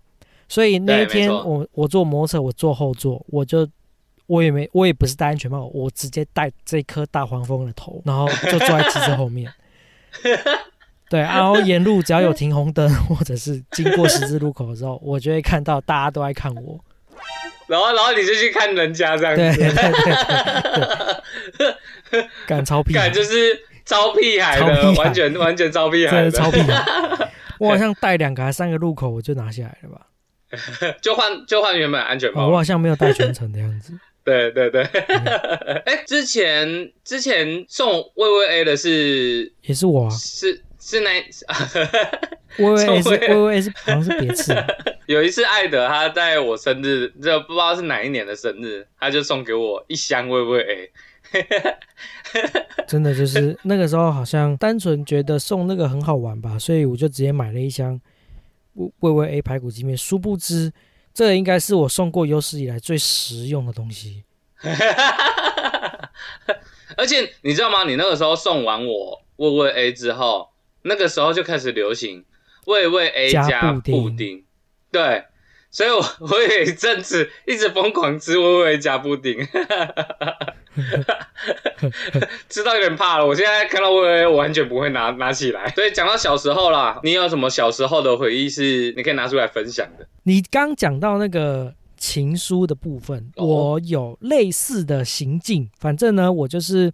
[0.52, 3.66] 所以那一天我我坐摩托车，我坐后座，我就
[4.28, 9.50] 我也没我也不是戴安全帽，我直接戴这颗大黄蜂的头，然后就坐在机车后面。
[11.10, 16.78] 对，然后沿路只要有停红灯或者是经过十字路口的时候，我就会看到大家都在看我。
[17.68, 19.74] 然后然后你就去看人家这样子，对对
[22.12, 26.84] 对，赶超屁孩，感就是超屁孩的，孩完全完全超屁孩的，真的超屁孩。
[27.58, 30.08] 我好像带两个还三个路口我就拿下来了吧？
[31.02, 33.94] 就换就换原本安全哦，帽我好像没有带全程的样子。
[34.24, 34.84] 对 对对，
[35.86, 41.10] 哎、之前之前送薇薇 A 的是也是我啊，是是那
[42.58, 44.68] 薇薇 A 是送微微 A 是好像是别次啊，
[45.08, 50.92] 有一次艾德他在我生日，这不知道是哪一年的生日，他就送给我一箱薇薇 A，
[52.88, 58.00] 真的就是那个时候好像单纯觉得送那个很好玩吧，所以我就直接买了一箱
[59.00, 59.98] 味味 A 排骨鸡面。
[59.98, 60.72] 殊不知，
[61.14, 64.24] 这个应该是我送过有史以来最实用的东西。
[66.98, 67.84] 而且你知道吗？
[67.86, 70.50] 你那个时候送完我味味 A 之后，
[70.84, 72.24] 那个时候就开始流行
[72.66, 74.44] 味味 A 加布丁，
[74.92, 75.24] 对，
[75.72, 79.38] 所以我我有一阵子一直疯狂吃味味 A 加布丁，
[82.50, 83.26] 吃到有点怕了。
[83.26, 85.70] 我现在看到味味 A 我完全不会拿拿起来。
[85.70, 90.06] 所以讲到小时候啦，你有什么小时候的回忆是你可以拿出来分享的？
[90.24, 95.70] 你刚讲到那个情书的部分，我有类似的行径。
[95.80, 96.92] 反正呢，我就是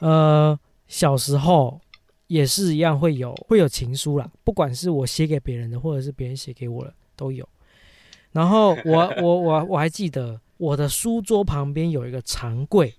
[0.00, 1.80] 呃小时候
[2.26, 7.48] 也是一样会有会有情书啦，不管是我写给别人的，或者是别人写给我的都有。
[8.36, 12.94] 然后我我我我还记得我的书桌旁边有一个长柜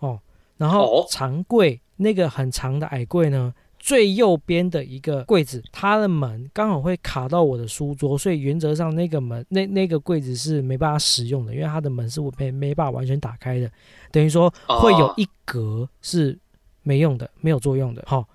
[0.00, 0.20] 哦，
[0.58, 1.06] 然后哦？
[1.08, 13.70] 长柜那个很长的矮柜呢，最右边的一个柜子，它的门刚好会卡到我的书桌，所以原则上那个门那那个柜子是没办法使用的，因为它的门是我没没办法完全打开的，
[14.12, 16.38] 等于说会有一格是
[16.88, 18.02] 没用的，没有作用的。
[18.06, 18.26] 好、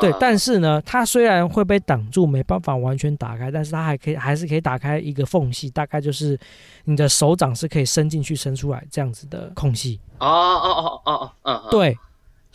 [0.00, 6.38] 对，但是呢，它虽然会被挡住，没办法完全打开，但是它还可以，还是可以打开一个缝隙，大概就是
[6.84, 10.00] 你的手掌是可以伸进去、伸出来这样子的空隙。
[10.20, 11.94] 哦哦哦哦哦，对，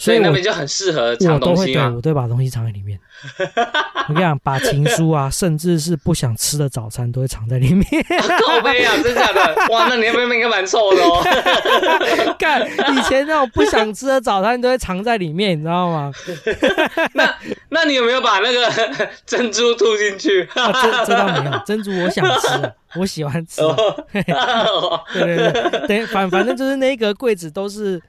[0.03, 1.93] 所以我那边就很适合我藏都会对东西啊。
[1.95, 2.99] 我都会把东西藏在里面。
[4.09, 7.85] 我跟你讲，把情书啊，甚至是不想吃的早餐都会藏在里面。
[8.45, 9.55] 靠背啊，真假的？
[9.71, 11.23] 哇，那你那边应该蛮臭的哦。
[12.37, 16.11] 看，以前那种不想吃的早餐都会藏在里面，你知道吗？
[17.13, 17.33] 那
[17.69, 18.69] 那你有没有把那个
[19.25, 20.43] 珍珠吐进去？
[20.55, 23.61] 啊，这这倒没有，珍珠我想吃啊，我喜欢吃
[24.11, 28.01] 对对对，等反反正就是那个柜子都是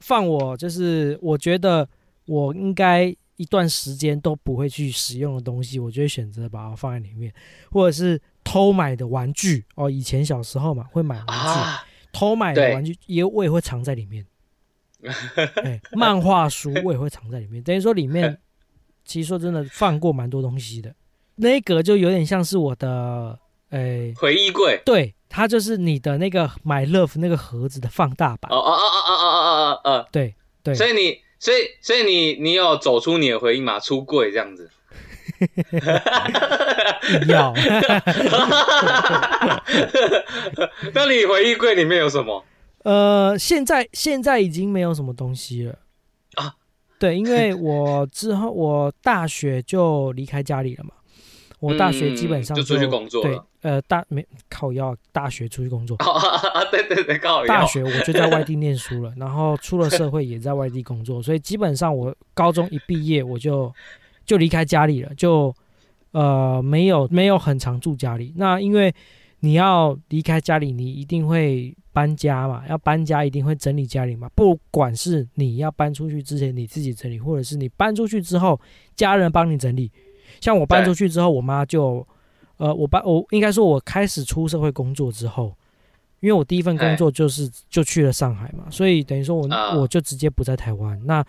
[0.00, 1.88] 放我，就是我觉得
[2.26, 7.32] 我应该一段时间都不会去使用的东西，我就会选择把它放在里面，
[7.70, 14.26] 或者是偷买的玩具哦，以前小时候嘛会买玩具，啊，偷买的玩具也我也会藏在里面。
[15.62, 18.38] 哎，漫画书我也会藏在里面，等于说里面
[19.04, 20.94] 其实说真的放过蛮多东西的。
[21.36, 24.80] 那一格就有点像是我的，哎，回忆柜。
[24.86, 28.50] 对，它就是你的那个买 love 那个盒子的放大版。
[28.50, 33.78] 哦哦哦哦哦哦哦哦对对哦，，所以你，所以所以你你有走出你的回忆吗？
[33.78, 34.70] 出柜这样子。
[37.20, 37.52] 硬要
[40.94, 42.42] 那你回忆柜里面有什么？
[42.84, 45.78] 呃，现在现在已经没有什么东西了
[46.36, 46.54] 啊。
[46.98, 50.92] 对，因为我之后我大学就离开家里了嘛，
[51.60, 55.96] 我大学基本上嗯就出去工作对了，呃，大没靠要，大学出去工作，
[57.48, 63.74] 大学我就在外地念书了，然后出了社会也在外地工作，所以基本上我高中一毕业我就
[64.24, 65.52] 就离开家里了，就
[66.12, 68.32] 呃没有没有很常住家里。
[68.36, 68.94] 那因为
[69.40, 78.60] 你要离开家里，你一定会搬家嘛，要搬家一定会整理家里嘛，不管是你要搬出去之前你自己整理，或者是你搬出去之后
[78.94, 79.90] 家人帮你整理。
[80.40, 82.06] 像我搬出去之后，我妈就
[82.58, 85.54] 呃，我把我应该说，我开始出社会工作之后，
[86.20, 91.00] 因为我第一份工作就是就去了上海嘛，所以等于说我、啊我就直接不在台湾。
[91.04, 91.24] 那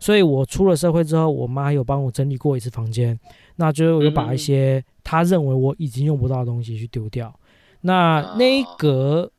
[0.00, 3.16] 所以我出了社会之后，我妈有帮我整理过一次房间，
[3.54, 7.32] 那就有把一些她认为我已经用不到的东西去丢掉。
[7.82, 9.30] 那那一格，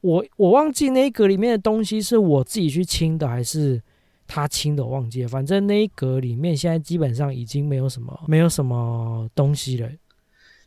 [0.00, 3.82] 我我忘记那一格里面的东西是我自己去清的，还是
[4.26, 5.28] 他清的，我忘记了。
[5.28, 9.90] 反正那一格里面现在基本上已经没有什么没有什么东西了。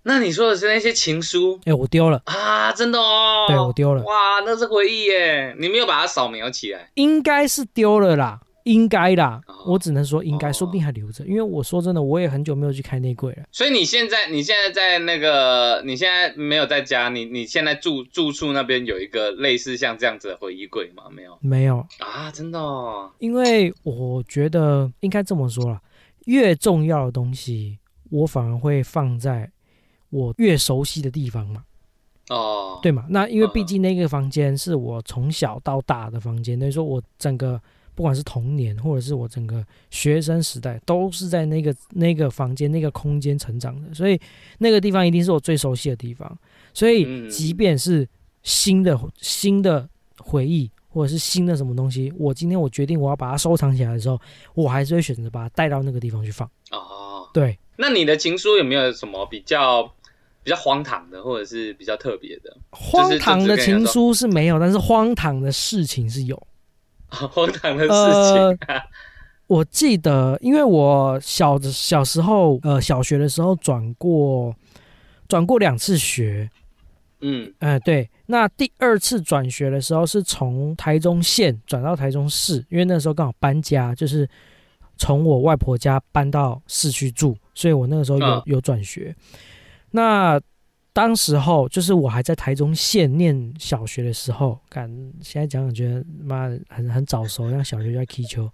[0.03, 2.71] 那你说的是那些情书哎、我丢了，啊？
[2.71, 3.45] 真的哦？
[3.47, 5.55] 对我丢了哇，那是回忆耶！
[5.59, 9.73] 你没有把它扫描起来应该是丢了啦，应该啦哦。
[9.73, 11.25] 我只能说应该，哦说不定还留着。
[11.25, 13.43] 因为我说真的，我也很久没有去开内柜了。
[13.51, 21.03] 所以你现在，你现在在那个，你现在没有在家，你你现在住住处那边有一个类似像这样子的回忆柜吗？
[21.11, 23.11] 没有没有，啊，真的哦。
[23.19, 25.81] 因为我觉得应该这么说啦，
[26.25, 29.51] 越重要的东西，我反而会放在
[30.09, 31.63] 我越熟悉的地方嘛。
[32.29, 33.07] 哦，对嘛？
[33.09, 37.59] 那因为嗯毕竟那个房间是我从小到大的房间，等于说我整个
[37.95, 44.19] 不管是童年或者是我整个学生时代，都是在那个那个房间那个空间成长的，所以
[44.59, 46.37] 那个地方一定是我最熟悉的地方。
[46.71, 48.07] 所以嗯即便是
[48.43, 54.21] 新的新的回忆或者是新的什么东西，我今天我决定我要把它收藏起来的时候，
[54.53, 56.47] 我还是会选择把它带到那个地方去放。
[56.69, 59.91] 哦，对，那你的情书有没有什么比较
[60.49, 62.57] 比较荒唐的，或者是比较特别的？
[62.71, 66.35] 荒唐的情书是没有，但是荒唐的事情是有。
[67.07, 68.67] 荒唐的事呃情，
[69.45, 74.55] 我记得，因为我小的小时候，呃，小学的时候转过
[75.27, 76.49] 转过两次学，
[77.21, 78.09] 嗯呃，对。
[78.25, 84.27] 那第二次转学的时候是从台中县转到台中市，因为那时候刚好搬家，就是
[84.97, 89.15] 从我外婆家搬到市区住，所以我那个时候有、嗯有转学。
[89.91, 90.39] 那
[90.91, 94.89] 当时候就是我还在台中县念小学的时候，感
[95.21, 98.49] 现在讲讲觉得妈的很很早熟，像小学就在踢球。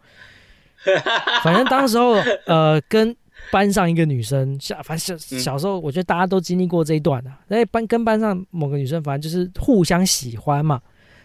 [1.43, 2.13] 反正当时候
[2.45, 3.15] 呃跟
[3.51, 7.39] 班上一个女生，小反正小嗯小时候我觉得大家都经历过这一段啊。
[7.47, 10.79] 那班跟班上某个女生，反正就是互相喜欢嘛。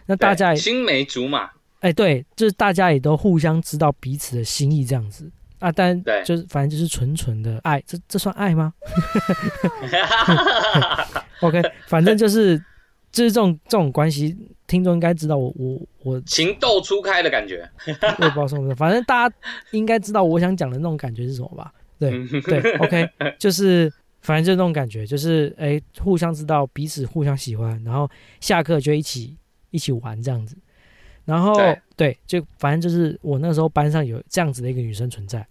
[0.07, 1.49] 那大家也青梅竹马，
[1.81, 5.29] 哎对，就是大家也都互相知道彼此的心意这样子
[5.61, 5.71] 啊。
[5.71, 8.73] 但对就是反正就是纯纯的爱，这这算爱吗？
[11.39, 12.57] OK，反正就是
[13.11, 17.67] 就是这种这种关系，听众应该知道我我我情窦初开的感觉。
[17.85, 19.35] 我也不知道什么，反正大家
[19.71, 21.71] 应该知道我想讲的那种感觉是什么吧？
[21.97, 29.37] 对嗯对， OK，就是反正就那种感觉，就是哎，互相知道彼此互相喜欢，然后下课就一起
[29.69, 30.57] 一起玩这样子。
[31.25, 35.45] 然后对对，就反正就是我那时候班上有这样子的一个女生存在。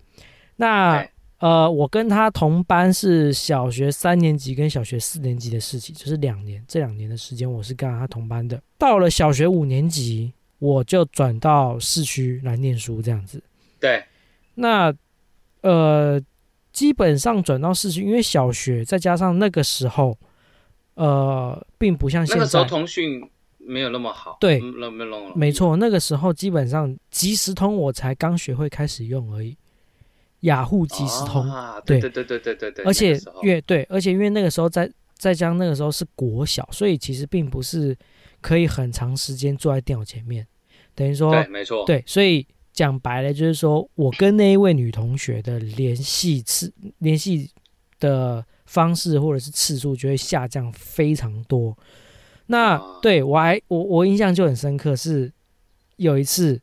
[0.56, 1.06] 那
[1.38, 8.62] 呃，我跟她同班是小学三年级跟小学四年级的事情，就是两年，这两年的时间我是跟她同班的。
[8.76, 13.42] 到了小学五年级，我就转到市区来念书，这样子。
[13.78, 14.04] 对，
[14.56, 14.92] 那
[15.62, 16.20] 呃，
[16.72, 20.18] 基本上转到市区，因为小学再加上那个时候，
[20.92, 22.40] 呃，并不像现在。
[22.40, 23.26] 那个时候通讯
[23.66, 29.56] 没有那么好，对嗯，那没那么没，错，那个时候基本上即时通我才刚学会开始用而已，
[30.40, 32.00] 雅虎即时通，啊，对。
[32.00, 37.96] 对对对对对对，而且越对，而且因为那个时候在再加上那个时候是国小，所以其实并不是
[38.40, 40.46] 可以很长时间坐在电脑前面，
[40.94, 47.50] 等于说对，没错，对，所以讲白了就是说我跟那一位女同学的联系次联系
[47.98, 51.76] 的方式或者是次数就会下降非常多。
[52.50, 52.82] 那、啊。
[53.00, 55.32] 对我还我我印象就很深刻是
[55.96, 56.60] 有一次，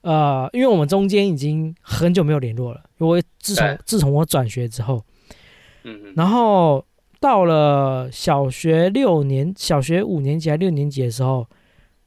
[0.00, 5.04] 呃，因为我们中间已经很久没有联络了，因为自从自从我转学之后，
[5.84, 6.84] 嗯嗯，然后
[7.20, 11.46] 到了小学六年、小学五年级还六年级的时候，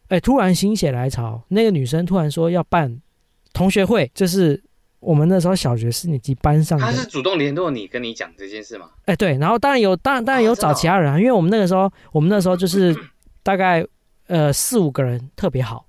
[0.10, 3.02] 哎，突然心血来潮，那个女生突然说要办
[3.54, 4.62] 同学会，就是
[5.06, 8.90] 我们那时候小学四年级班上他是，主动联络你，跟你讲这件事吗？
[9.06, 12.96] 哎，对，然后当然有，当然当然有找其他人啊，因为我们那个时候，我们那时候就是
[13.44, 13.86] 大概
[14.28, 15.86] 呃四五个人特别好，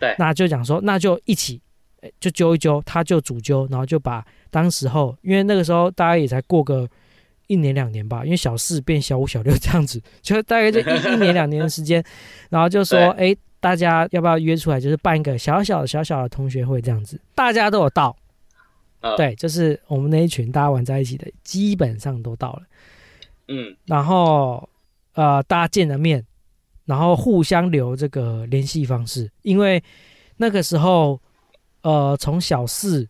[0.00, 0.14] 对。
[0.18, 1.60] 那就讲说那就一起。
[2.04, 6.84] 哎就揪一揪，他就主揪，然后就把当时候，因为那个时候大家也才过个
[7.46, 12.02] 一年两年吧，因为小四变小五小六这样子， 就大概就一一年两年的时间，
[12.50, 18.16] 然后就说，哎，大家要不要约出来，就是办一个小小的小小的同学会这样子，大家都有到，
[19.02, 22.62] 呃，，对，就是我们那一群大家玩在一起的，基本上都到了，
[23.48, 24.66] 嗯，然后
[25.14, 26.24] 呃，大家见了面，
[26.86, 29.82] 然后互相留这个联系方式，因为
[30.38, 31.20] 那个时候
[31.82, 33.06] 呃，从小四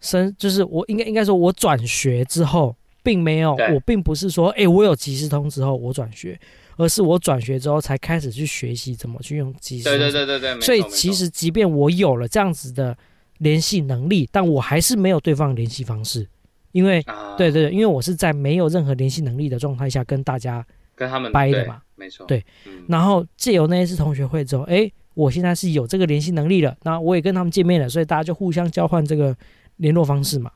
[0.00, 6.38] 升，就是我应该应该说，我转学之后，并没有，我并不是说，哎，我有即时通之后我转学，
[6.76, 9.98] 而是我转学之后才开始去学习怎么去用即时通。
[9.98, 12.96] 对对对对对，所以其实即便我有了这样子的
[13.38, 16.26] 联系能力，但我还是没有对方的联系方式，
[16.72, 22.44] 因为啊，对对对，因为我是在没有任何联系能力的状态下跟大家，跟他们掰的嘛，没错，对。
[22.66, 29.36] 嗯，然后借由那一次同学会之后，哎，我现在是有这个联系能力了，那我也跟他们见面了，所以大家就互相交换这个
[29.76, 30.50] 联络方式嘛。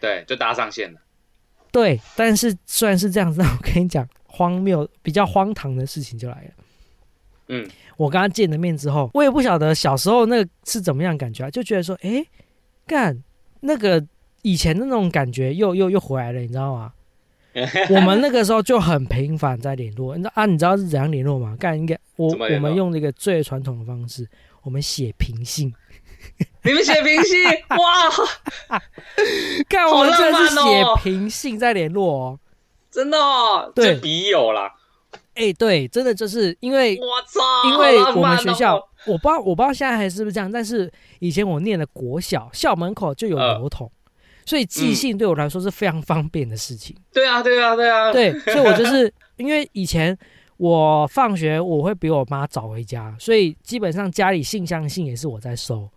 [0.00, 1.00] 对，就搭上线了，
[1.72, 6.50] 对，但是虽然是这样子，但我跟你讲，荒谬比较荒唐的事情就来了。
[7.48, 12.24] 嗯，我跟他见了面之后，我也不晓得小时候那个是怎么样感觉啊，就觉得说，哎，
[12.86, 13.22] 干
[13.60, 14.04] 那个
[14.42, 16.92] 以前的那种感觉又又又回来了，你知道吗？
[17.88, 20.44] 我们那个时候就很频繁在联络，你知道啊？
[20.44, 21.56] 你知道是怎样联络吗？
[21.58, 24.28] 干应该我我们用那个最传统的方式，
[24.62, 25.72] 我们写平信。
[26.62, 27.44] 你们写平信，
[27.78, 28.80] 哇，
[29.68, 32.40] 干我们真的是写平信在联络哦。
[32.90, 34.74] 真的哦，对笔友啦，
[35.36, 43.90] 哎，对，真的就是因为我操，因为我们学校，我不知道我不知道现在还是不是这样，但是以前我念的国小校门口就有呃邮筒，
[44.44, 46.96] 所以寄信对我来说是非常方便的事情。
[47.12, 50.16] 对啊对啊对啊，对，所以我就 是因为以前
[50.56, 55.88] 我放学我会比我妈早回家，所以基本上家里信箱信也是我在收，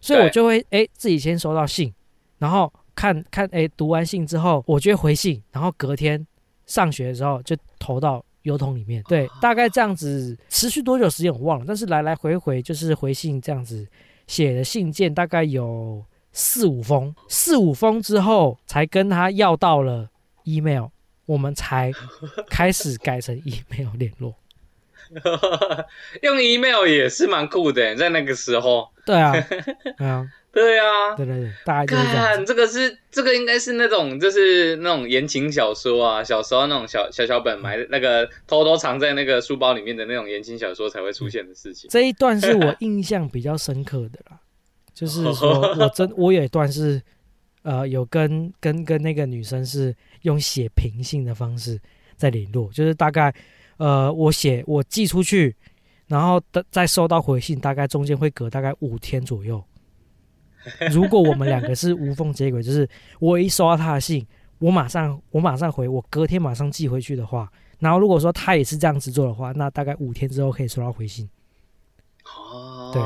[0.00, 1.92] 所以我就会哎自己先收到信，
[2.38, 6.24] 然后看看哎读完信之后，我就会回信，然后隔天
[6.66, 9.02] 上学的时候就投到邮筒里面。
[9.08, 13.86] 对，大概这样子持续多久时间我忘了，但是来来回回就是回信这样子
[14.26, 20.08] 写的信件大概有四五封，四五封之后才跟他要到了
[20.44, 20.86] email，
[21.26, 21.92] 我们才
[22.48, 24.34] 开始改成 email 联络。
[26.22, 29.32] 用 email 也是蛮酷的，在那个时候，对啊，
[29.96, 32.36] 对啊，对啊，对对对，大概就是这样子。
[32.36, 41.88] 看这个是这个应该是那种就是那种言情小说啊，小时候那种小小小本埋那个偷偷藏在那个书包里面的那种言情小说才会出现的事情。
[41.90, 44.38] 这一段是我印象比较深刻的啦，
[44.94, 47.00] 就是说我真我有一段是
[47.62, 51.80] 呃有跟跟跟那个女生是用写平信的方式
[52.16, 53.32] 在联络，就是大概
[53.80, 55.56] 呃我写我寄出去，
[56.06, 59.62] 然后的再收到回信，大概中间会隔大概五天左右。
[60.92, 62.86] 如果我们两个是无缝接轨，就是
[63.18, 64.26] 我一收到他的信，
[64.58, 71.26] 我马上我马上回，我隔天马上寄回去的话，然后如果说他也是这样子做的话，那大概五天之后可以收到回信。
[72.26, 73.02] 哦，对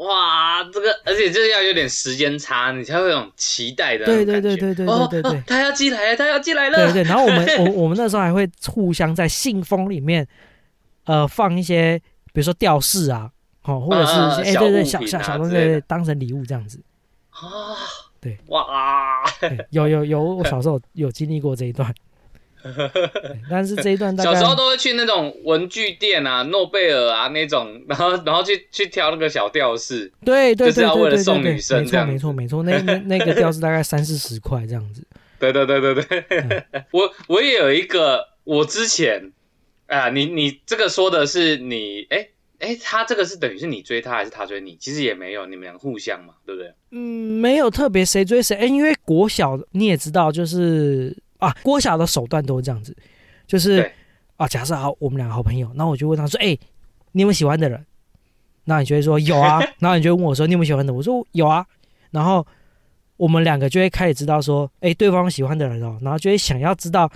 [0.00, 4.40] 哇，这个而且就是要有点时间差，你才会有种期待的对对。
[4.40, 6.90] 对对对哦对对对哦他要寄来了，他要寄来了。
[6.90, 10.26] 对对，然后我们 我我们那时候还会互相在信封里面，
[11.04, 11.98] 呃，放一些
[12.32, 13.30] 比如说吊饰啊，
[13.64, 16.80] 哦，或者是哎、对对，小小小东西当成礼物这样子。
[17.28, 17.76] 啊，
[18.20, 21.96] 对，哇，对有有有，我小时候有经历过这一段，对
[23.50, 30.10] 但是这一段大概小时候都会去那种文具店啊、诺贝尔啊那种，然后 然后去去挑那个小吊饰。
[30.24, 35.02] 对对就是要为了对对对对对，送女生没错这样子没错没错，那那那个吊饰大概三四十块这样子。
[35.38, 39.32] 对对对对对，嗯 我我也有一个，我之前
[39.86, 44.76] 啊，你你这个说的是你，哎哎，他这个是等于是你追他还是他追你？
[44.78, 46.70] 其实也没有，你们俩互相嘛，对不对？
[46.90, 52.96] 嗯，没有特别谁追谁，哎，因为国小你也知道，就是啊，郭晓的手段都是这样子，
[53.46, 53.90] 就是
[54.36, 56.56] 啊，假设好，我们两个好朋友，那我就问他说，哎，
[57.12, 57.84] 你有没有喜欢的人？
[58.64, 60.92] 那你就会说有啊， 然后你就问我说你有没有喜欢的？
[60.92, 61.66] 我说有啊，
[62.10, 62.46] 然后
[63.16, 67.10] 我们两个就会开始知道说，哎，对方喜欢的人哦，然后就会想要知道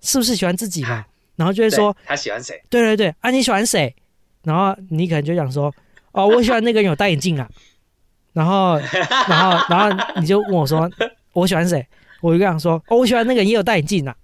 [0.00, 1.04] 是不是喜欢自己嘛，
[1.36, 2.62] 然后就会说，他喜欢谁？
[2.68, 3.94] 对对对，啊，你喜欢谁？
[4.42, 5.72] 然后你可能就想说，
[6.10, 7.48] 哦，我喜欢那个人有戴眼镜啊。
[8.32, 8.78] 然后，
[9.28, 10.90] 然后，然后你就问我说，
[11.34, 11.86] 我喜欢谁？
[12.22, 14.16] 我就跟他说，哦，我喜欢那个人也有戴眼镜啊。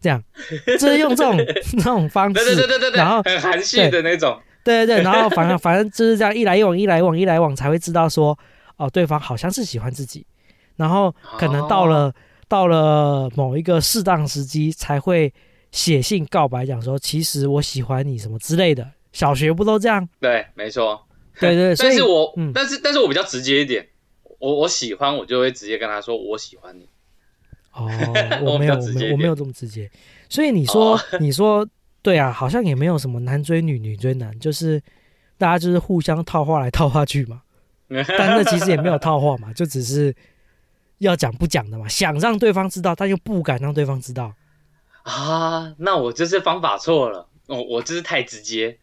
[0.00, 0.22] 这样，
[0.66, 1.34] 就是用这种
[1.78, 4.38] 这种方对对式，对对对对，然后很含蓄的那种。
[4.62, 8.38] 对对对，然后反正 反正就是这样一来一往，一来一往，一来一往，才会知道说，
[8.76, 10.26] 哦，对方好像是喜欢自己，
[10.76, 12.12] 然后可能到了、
[12.48, 15.32] 到了某一个适当时机，才会
[15.72, 18.86] 写信告白，讲说，其实我喜欢你什么之类的。
[19.12, 20.06] 小学不都这样？
[20.20, 21.00] 对，没错。
[21.40, 23.88] 对对，但是我，嗯但是但是我比较直接一点，
[24.38, 26.86] 我我喜欢我就会直接跟他说我喜欢你。
[27.74, 27.90] 哦，
[28.42, 29.90] 我我没有，没有，我没有这么直接。
[30.28, 31.66] 所以你说，哦你说，
[32.02, 34.80] 对啊，好像也没有什么男追女，女追男，就是
[35.36, 37.42] 大家就是互相套话来套话去嘛。
[37.88, 40.14] 但那其实也没有套话嘛，就只是
[40.98, 44.34] 要讲不讲的嘛，想让对方知道，但又不敢让对方知道。
[45.02, 48.78] 啊，那我就是方法错了，我我就是太直接，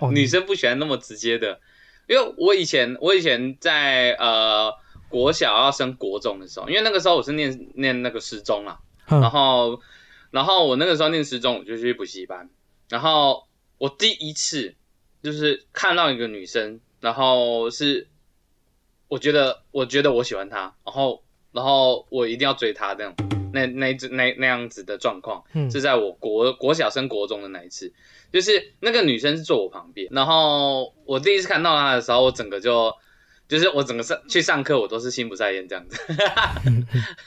[0.00, 1.60] 哦 女生不喜欢那么直接的，
[2.08, 4.72] 因为我以前我以前在呃
[5.08, 9.80] 国小要升国中的时候，因为那个时候我是念念那个师中啊，然后
[10.30, 12.50] 然后我那个时候念师中，我就去补习班，
[12.88, 13.44] 然后
[13.78, 14.74] 我第一次
[15.22, 18.08] 就是看到一个女生，然后是
[19.08, 23.14] 我觉得我觉得我喜欢她，然后然后我一定要追她这样，
[23.52, 25.42] 那那那那样子的状况。
[25.54, 25.70] 嗯。
[25.70, 27.92] 是在我国国小升国中的那一次，
[28.32, 32.94] 就是那个女生是坐我旁边，然后我第一次看到她的时候，我整个就
[33.48, 35.98] 就是我整个上去上课，我都是心不在焉这样子。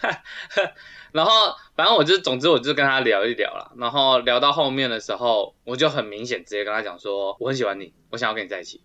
[1.11, 1.31] 然后
[1.75, 8.81] 反正我就总之我就跟他聊一聊了，然后聊到后面的时候，我就很明显直接跟他讲说我很喜欢你，我想要跟你在一起，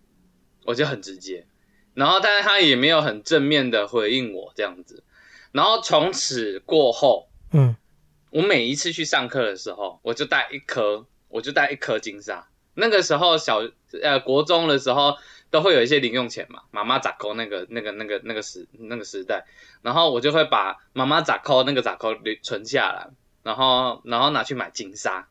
[0.65, 1.45] 我就很直接。
[1.93, 5.03] 然后但是他也没有很正面的回应我这样子，
[5.51, 7.29] 然后从此过后。
[7.53, 7.75] 嗯
[8.29, 12.49] 我每一次去上课的时候，我就带一颗，我就带一颗金沙。
[12.73, 13.61] 那个时候小
[14.03, 15.15] 呃国中的时候，
[15.49, 19.45] 都会有一些零用钱嘛，妈妈咋扣那个那个那个那个时那个时代，
[19.81, 23.07] 然后我就会把妈妈咋扣那个咋扣存下来，
[23.43, 25.27] 然后然后拿去买金沙，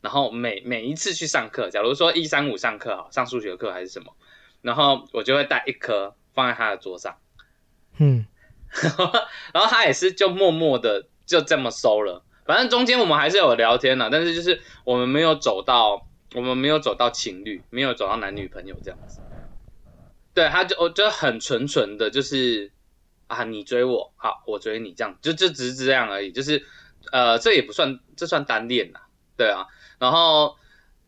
[0.00, 4.14] 然后每每一次去上课，假如说一三五上课好，上数学课还是什么，
[4.62, 7.16] 然后我就会带一颗放在他的桌上。
[7.98, 8.24] 嗯
[9.52, 12.22] 然后他也是就默默的就这么收了。
[12.46, 19.20] 反正中间我们还是有聊天的，但是就是我们没有走到，我们没有走到情侣，没有走到男女朋友这样子。
[20.40, 22.72] 对，他就我就很纯纯的，就是
[23.26, 26.32] 啊，你追我，好，我追你，这样就就只是这样而已。
[26.32, 26.64] 就是
[27.12, 29.02] 呃，这也不算，这算单恋啦，
[29.36, 29.66] 对啊。
[29.98, 30.56] 然后，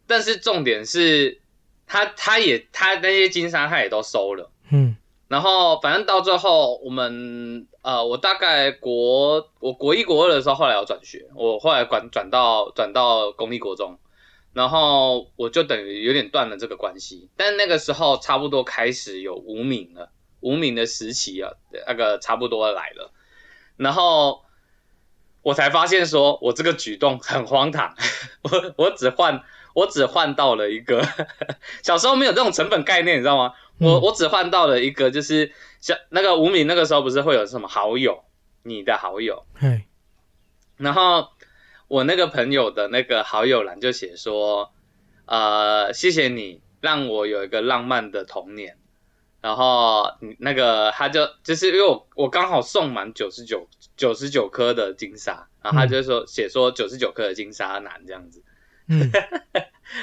[0.06, 1.40] 但是重点是
[1.86, 4.50] 他他也他那些金沙他也都收了。
[4.70, 13.98] 嗯然后反正到最后，我们呃，我大概国我国一国二的时候，后来有转学，我后来转转到转到公立国中，
[14.52, 17.28] 然后我就等于有点断了这个关系。
[17.36, 21.50] 但那个时候差不多开始有无名了，无名的时期啊，
[21.86, 23.12] 那个差不多来了，
[23.76, 24.42] 然后
[25.42, 27.94] 我才发现说我这个举动很荒唐，
[28.42, 29.42] 我我只换
[29.74, 31.02] 我只换到了一个，
[31.82, 33.54] 小时候没有这种成本概念，你知道吗？
[33.78, 38.22] 我嗯我只换到了一个，就是像那个无名那个时候不是会有什么好友，
[38.62, 39.84] 你的好友，嘿
[40.76, 41.28] 然后
[41.92, 44.72] 我那个朋友的那个好友栏就写说，
[45.26, 48.78] 呃，谢谢你让我有一个浪漫的童年。
[49.42, 50.04] 然后
[50.38, 58.42] 那个他就就是因为我我刚好送满九十九九十九颗的金沙，然后他就说写说九十九颗的金沙男这样子，
[58.88, 59.10] 嗯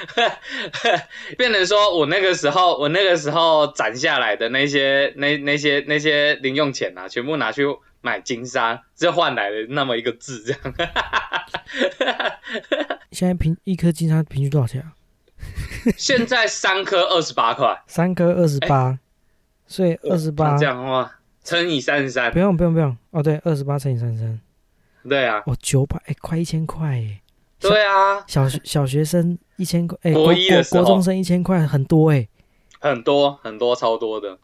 [1.36, 7.64] 变成说我那个时候，我那个时候攒下来的那些那那些那些零用钱啊，全部拿去
[8.00, 10.60] 买金沙，就换来了那么一个字，这样。
[13.12, 14.92] 现在平一颗金沙平均多少钱啊？
[15.96, 18.98] 现在三颗二十八块，三颗二十八，
[19.66, 22.30] 所以二十八那这样的话乘以三十三。
[22.32, 22.96] 不，用不用不用。
[23.10, 24.40] 哦，对，二十八乘以三十三，
[25.08, 27.22] 对啊，哦，九百，哎，快一千块哎，
[27.58, 32.28] 对啊，小学小学生一千块，哎，国一的国中生一千块，很多哎，
[32.78, 34.38] 很多很多超多的，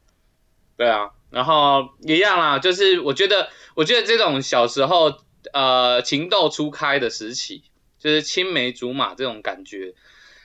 [0.77, 5.13] 对啊，然后一样啦，就是我觉得，我觉得这种小时候
[5.53, 7.63] 呃情窦初开的时期，
[7.99, 9.93] 就是青梅竹马这种感觉，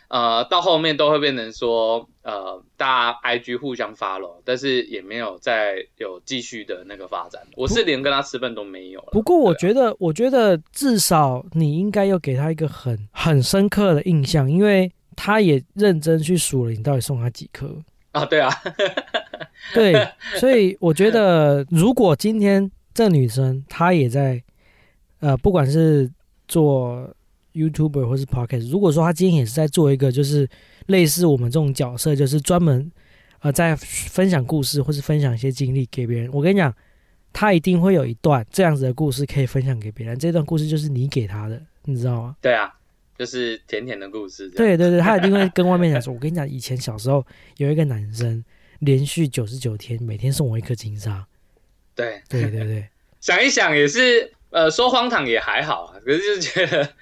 [0.10, 7.42] 呃，到后面都会变成说，呃，大家 IG 互相 follow，但是也没有再有继续的那个发展。
[7.56, 9.12] 我是连跟他吃饭都没有了。
[9.14, 17.74] 不过我觉得，我觉得至少你应该要给他一个很很深刻的印象，因为他也认真去数了你到底送他几颗。
[18.12, 18.52] 啊，对啊，
[19.74, 20.08] 对，
[20.40, 24.42] 所以我觉得，如果今天这女生她也在，
[25.20, 26.10] 呃，不管是
[26.48, 27.10] 做
[27.54, 30.48] YouTuber 或是 Podcast，如果说她今天也是在做一个就是
[30.88, 32.92] 类似我们这种角色，就是专门
[33.40, 36.74] 呃在分享故事或是分享一些经历给别人，我跟你讲，
[37.34, 42.36] 她一定会有一段这样子的故事可以分享给别人，这段故事就是你给她的，你知道吗？
[42.42, 42.74] 对啊，
[43.18, 47.26] 就是甜甜的故事。，对对对，她一定会跟外面讲说，我跟你讲，以前小时候
[47.58, 48.44] 有一个男生
[48.82, 51.26] 连续九十九天每天送我一颗金沙。
[51.96, 56.94] 对，对对对， 想一想也是，呃，说荒唐也还好啊，可是就是觉得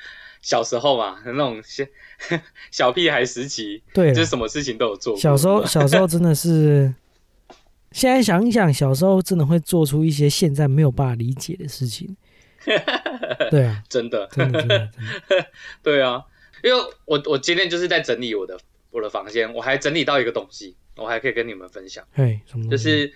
[0.41, 1.83] 小时候嘛，那种小
[2.71, 5.19] 小屁孩时期，对，就是什么事情都有做过。
[5.21, 6.93] 小时候小时候真的是，
[7.91, 12.15] 现在想一想，小时候真的会做出一些现在没有办法理解的事情。
[13.49, 14.89] 对啊，真的，真的真的真
[15.29, 15.47] 的，
[15.81, 16.21] 对啊，
[16.61, 18.59] 因为我我今天就是在整理我的
[18.91, 22.69] 我的房间，我还整理到一个东西，我还可以跟你们分享，哎，什么？
[22.69, 23.13] 就是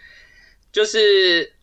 [0.71, 1.53] 就是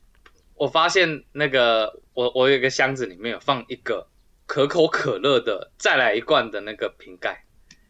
[0.55, 4.07] 我发现那个我我有一个箱子里面有放一个
[4.47, 7.45] 可口可乐的再来一罐的那个瓶盖。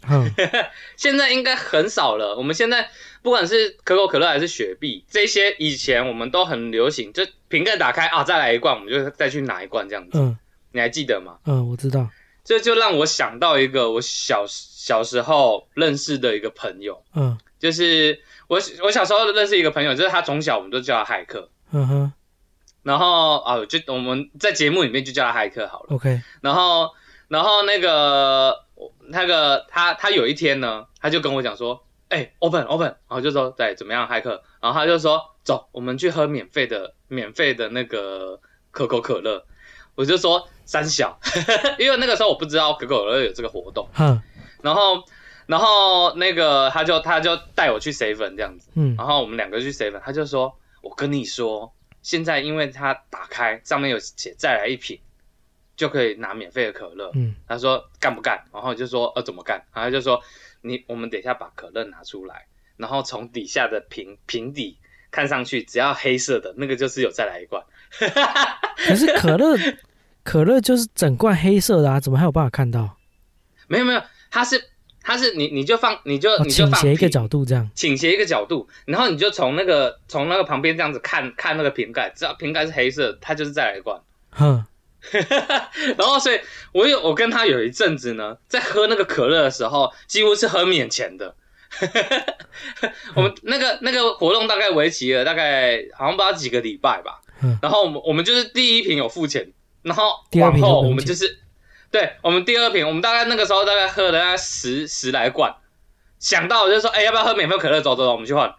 [0.08, 0.30] 嗯
[0.96, 2.34] 现在应该很少了。
[2.34, 2.88] 我们现在
[3.22, 10.18] 不管是可口可乐还是雪碧，这些以前我们都很流行，就瓶盖打开啊，再来一罐，我们就再去拿一罐这样子。
[10.18, 10.38] 嗯
[10.72, 11.36] 你还记得吗？
[11.46, 12.08] 嗯，我知道。
[12.44, 22.12] 这就让我想到一个我小小时候认识的一个朋友，嗯就是我我小时候认识一个朋友，就是他从小我们都叫他骇客，嗯哼。
[22.82, 25.88] 然后啊，就我们在节目里面就叫他骇客好了。
[25.90, 26.90] ，OK，然后，
[27.28, 28.64] 然后那个
[29.08, 38.40] 那个他他有一天呢，他就跟我讲说，哎、o p e n open，然后就说对怎么样，骇客，然后他就说走，我们去喝免费的免费的那个
[38.70, 39.44] 可口可乐，
[39.94, 41.20] 我就说三小，
[41.78, 44.22] 因为那个时候我不知道可口可乐有这个活动，哼，
[44.62, 45.04] 然后
[45.50, 55.00] 然后那个他就他就带我去 seven 这样子，嗯然后我们两个去 seven，他就说，我跟你说，现在因为他打开上面有写再来一瓶，
[55.74, 57.10] 就可以拿免费的可乐。
[57.14, 58.44] 嗯他说干不干？
[58.52, 59.60] 然后就说呃怎么干？
[59.74, 60.22] 然后就说
[60.60, 62.46] 你我们等一下把可乐拿出来，
[62.76, 64.78] 然后从底下的瓶瓶底
[65.10, 67.60] 看上去，只要黑色的那个就是有再来一罐。
[68.86, 69.58] 可是可乐
[70.22, 72.96] 可乐就是整罐黑色的啊，怎么还有办法看到？
[73.66, 74.69] 没有没有，它是
[75.02, 77.70] 它是你你就放你就、哦，你就放倾斜一个角度这样。
[77.74, 84.00] 倾斜一个角度，然后你就从那个从那个旁边这样子看看那个瓶盖，只要瓶盖是黑色，它就是再来一罐。
[84.30, 84.64] 哼，
[85.96, 86.40] 然后，所以
[86.72, 91.34] 我有我跟他有一阵子呢，在喝那个可乐的时候，几乎是喝免钱的。
[93.14, 97.56] 我们那个那个活动大概为期了大概好像不知道几个礼拜吧嗯。
[97.62, 101.38] 然后我们我们就是第一瓶有付钱，然后第二瓶就往后我们就是，
[101.90, 105.54] 对我们第二瓶，我们大概那个时候大概喝了大概十十来罐。
[106.18, 107.80] 想到我就说，哎、要不要喝免费可乐？
[107.80, 108.52] 走走走，我们去换。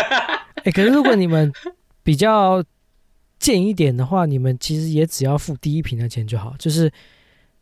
[0.64, 1.52] 哎，可是如果你们
[2.02, 2.62] 比较
[3.38, 6.92] 贱一点的话，你们其实也只要付第一瓶的钱就好，就是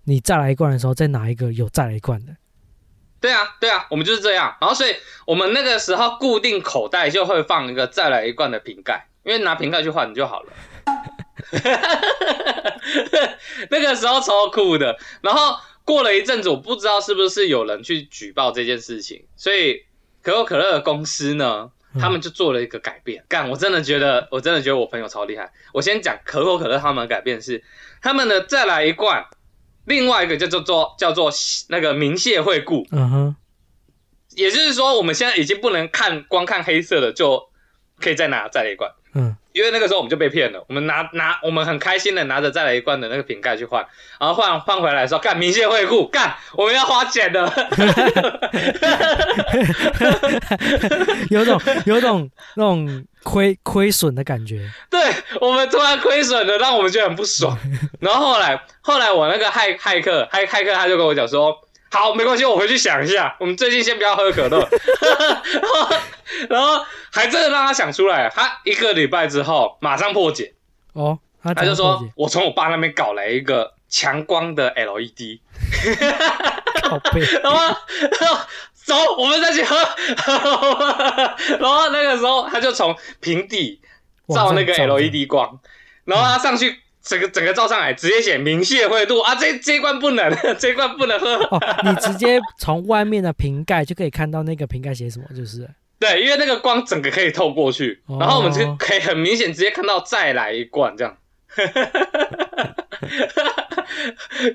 [0.05, 2.35] 你再来一罐的时候再拿一个有再来一罐的。
[3.21, 4.57] 对啊，对啊，我们就是这样。
[4.61, 4.97] 然后，所以
[5.27, 10.53] 我们那个时候固定口袋就会放一个再来一罐的瓶盖，因为拿瓶盖去换就好了。
[13.71, 14.97] 那个时候超酷的。
[15.21, 19.85] 然后过了一阵子，我不知道是不是有人去举报这件事情，所以
[20.23, 23.25] 可口可乐的公司呢，嗯他们就做了一个改变。
[23.29, 25.53] 干，我真的觉得，我真的觉得我朋友超厉害。
[25.73, 27.63] 我先讲可口可乐他们的改变是，
[28.01, 29.25] 他们呢再来一罐，
[29.85, 31.31] 另外一个叫做做叫做
[31.69, 32.87] 那个明谢惠顾。
[32.93, 33.37] 嗯哼，
[34.31, 37.51] 也就是说，我们现在已经不能看光看黑色的就
[38.01, 43.87] 可以再拿再来一罐，嗯因为那个时候我们就被骗了，我们拿拿我们很开心的拿着再来一罐的那个瓶盖去换，
[44.19, 47.53] 然后换换回来的时候，干明谢惠顾，干我们要花钱的，
[51.31, 54.71] 有种有种那种亏亏损的感觉。
[54.91, 55.01] 对
[55.41, 57.59] 我们突然亏损了，让我们觉得很不爽。
[58.01, 61.57] 然后后来后来我那个骇骇客骇骇客他就跟我讲说。
[61.93, 63.37] 好，没关系，我回去想一下。
[63.39, 64.67] 我们最近先不要喝可乐，
[66.49, 66.83] 然后
[67.13, 68.31] 还真的让他想出来。
[68.35, 70.55] 他一个礼拜之后马上破解
[70.95, 75.41] 哦，他他就说：“我从我爸那边搞来一个强光的 LED。
[77.43, 77.77] ”然后
[78.73, 79.77] 走，我们再去喝。
[81.61, 83.81] 然后那个时候他就从平底
[84.29, 85.61] 照那个 LED 光，
[86.07, 86.81] 然后他上去。
[87.03, 89.35] 整个整个照上来，直接写明谢惠度啊！
[89.35, 91.35] 这这一罐不能， 这一罐不能喝。
[91.51, 95.69] 哦，你直接从外面的瓶盖就可以看到那个瓶盖写什么，就是。
[95.99, 101.17] 对，因为那个光整个可以透过去，然后我们就可以很明显直接看到再来一罐这样。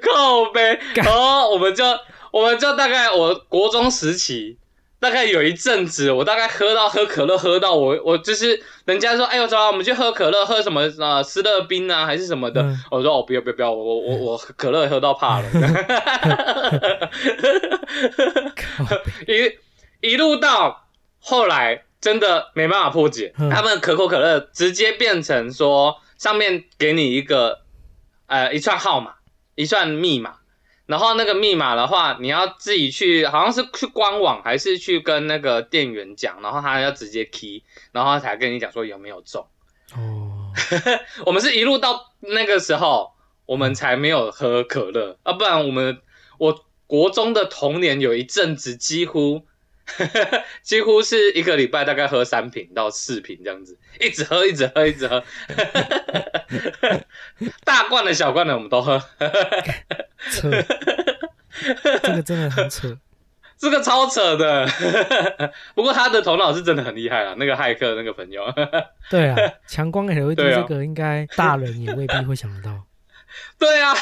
[0.02, 1.86] 靠呗，然后我们就
[2.32, 4.58] 我们就大概我国中时期。
[5.00, 12.66] 大概有一阵子，我大概喝到喝可乐喝到我我就是人家说，哎呦，走啊，我们去喝可乐，喝什么啊，斯乐冰啊，还是什么的。
[12.90, 15.48] 我说哦，不要不要不要，我我我我可乐喝到怕了。
[19.28, 19.52] 一
[20.10, 20.88] 一路到
[21.20, 27.60] 后来，真的没办法破解，他们可口可乐直接变成说，上面给你一个
[28.26, 29.14] 呃一串号码，
[29.54, 30.37] 一串密码。
[30.88, 37.62] 然后那个密码的话，你要自己去，好像是去官网还是去跟那个店员讲，然后他要直接 key，
[37.92, 39.46] 然后才跟你讲说有没有中。
[39.96, 40.52] 哦，
[41.28, 43.12] 我们是一路到那个时候，
[43.46, 46.02] 我们才没有喝可乐啊，不然我们
[46.40, 49.46] 我国中的童年有一阵子几乎。
[50.62, 55.24] 几乎是一个礼拜大概喝三瓶到四瓶这样子，一直喝，一直喝，一直喝。
[57.64, 59.02] 大罐的小罐的我们都喝。
[60.32, 60.50] 扯，
[62.04, 62.98] 这个真的很扯，
[63.58, 64.68] 这个超扯的。
[65.74, 68.44] 不过他的头脑是真的很厉害啊，那个骇客那个朋友。
[69.10, 69.36] 对啊，
[69.68, 72.84] 强光 LED 这个应该大人也未必会想得到。
[73.58, 73.94] 对啊。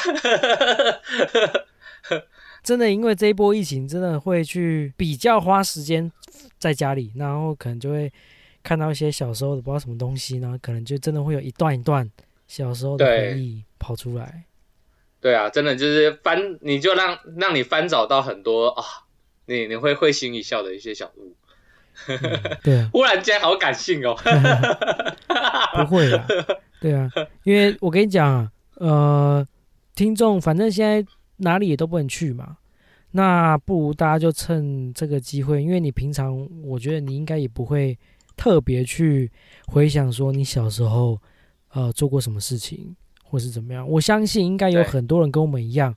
[2.66, 6.10] 真的，因为这一波疫情，真的会去比较花时间
[6.58, 8.12] 在家里，然后可能就会
[8.64, 12.10] 看到一些小时候的不知道什么东西，然后可能就真的会有一段一段
[12.48, 14.42] 小时候的回忆跑出来。
[15.20, 18.82] 对啊，真的就是翻，你就让让你翻找到很多啊，
[19.46, 21.36] 你你会会心一笑的一些小物。
[22.64, 24.16] 对， 忽然间好感性哦。
[25.78, 26.26] 不会啊，
[26.80, 27.08] 对啊，
[27.44, 29.48] 因为我跟你讲，啊呃，
[29.94, 31.08] 听众，反正现在。
[31.38, 32.56] 哪里也都不能去嘛，
[33.10, 37.98] 那不如大家就趁这个机会，因为你平常我觉得你应该也不会
[38.36, 39.30] 特别去
[39.66, 41.20] 回想说你小时候
[41.70, 43.86] 呃做过什么事情或是怎么样。
[43.88, 45.94] 我相信应该有很多人跟我们一样，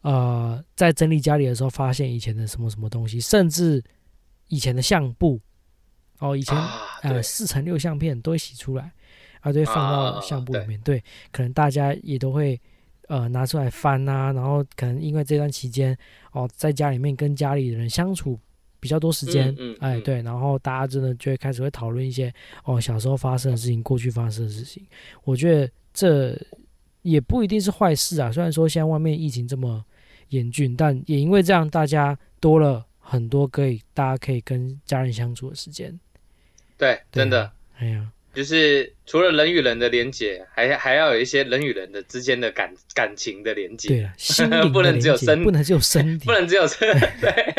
[0.00, 3.82] 呃，在整理家里的时候发现以前的什么什么东西，甚至
[4.48, 5.40] 以前的相簿
[6.18, 6.56] 哦，以前
[7.02, 8.92] 呃四乘六相片都会洗出来，
[9.40, 10.80] 啊，都会放到相簿里面。
[10.80, 12.60] 对，可能大家也都会。
[13.08, 15.96] 呃，拿出来翻啊，然后可能因为这段期间
[16.32, 18.38] 哦，在家里面跟家里人相处
[18.78, 22.32] 比较多时间，哎，对，然后大家真的就会开始会讨论一些
[22.64, 24.86] 哦，小时候发生的事情，过去发生的事情。
[25.24, 26.38] 我觉得这
[27.02, 28.30] 也不一定是坏事啊。
[28.30, 29.84] 虽然说现在外面疫情这么
[30.28, 35.98] 严峻，但也因为这样，大家多了很多可以大家可以跟家人相处的时间。
[36.76, 38.12] 对，真的，哎呀。
[38.38, 43.88] 就是除了人与人的连接，还还要有一些人与人的之间的感感情的连接。
[43.88, 46.88] 对啊，心 不能只有身，不能只有身体， 不能只有身。
[47.20, 47.54] 对。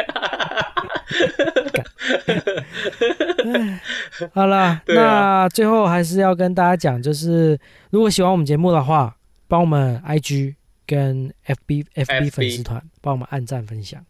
[4.33, 7.59] 好了，那最后还是要跟大家讲，就是
[7.89, 9.17] 如果喜欢我们节目的话，
[9.49, 10.55] 帮我们 IG
[10.87, 14.01] 跟 FB FB 粉丝团帮我们按赞分享。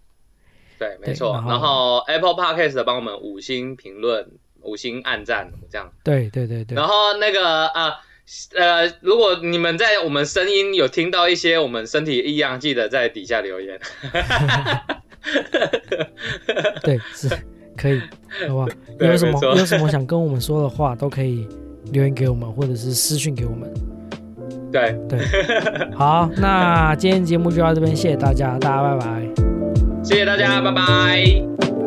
[0.78, 1.34] 对，没错。
[1.48, 4.30] 然后 Apple Podcast 帮我们五星评论。
[4.62, 6.76] 五星暗赞这样，对对对对。
[6.76, 7.94] 然后那个啊
[8.56, 13.80] 呃，如果你们在我们声音有听到一些我们身体异样，记得在底下留言。
[16.84, 17.28] 对，是
[17.76, 18.00] 可以，
[18.48, 18.68] 好不好？
[19.00, 21.48] 有什么有什么想跟我们说的话，都可以
[21.92, 23.72] 留言给我们，或者是私信给我们。
[24.72, 25.20] 对对，
[25.98, 29.28] 好，那今天节目就到这边，谢谢大家，大家拜拜。
[30.04, 31.79] 谢谢大家，拜拜。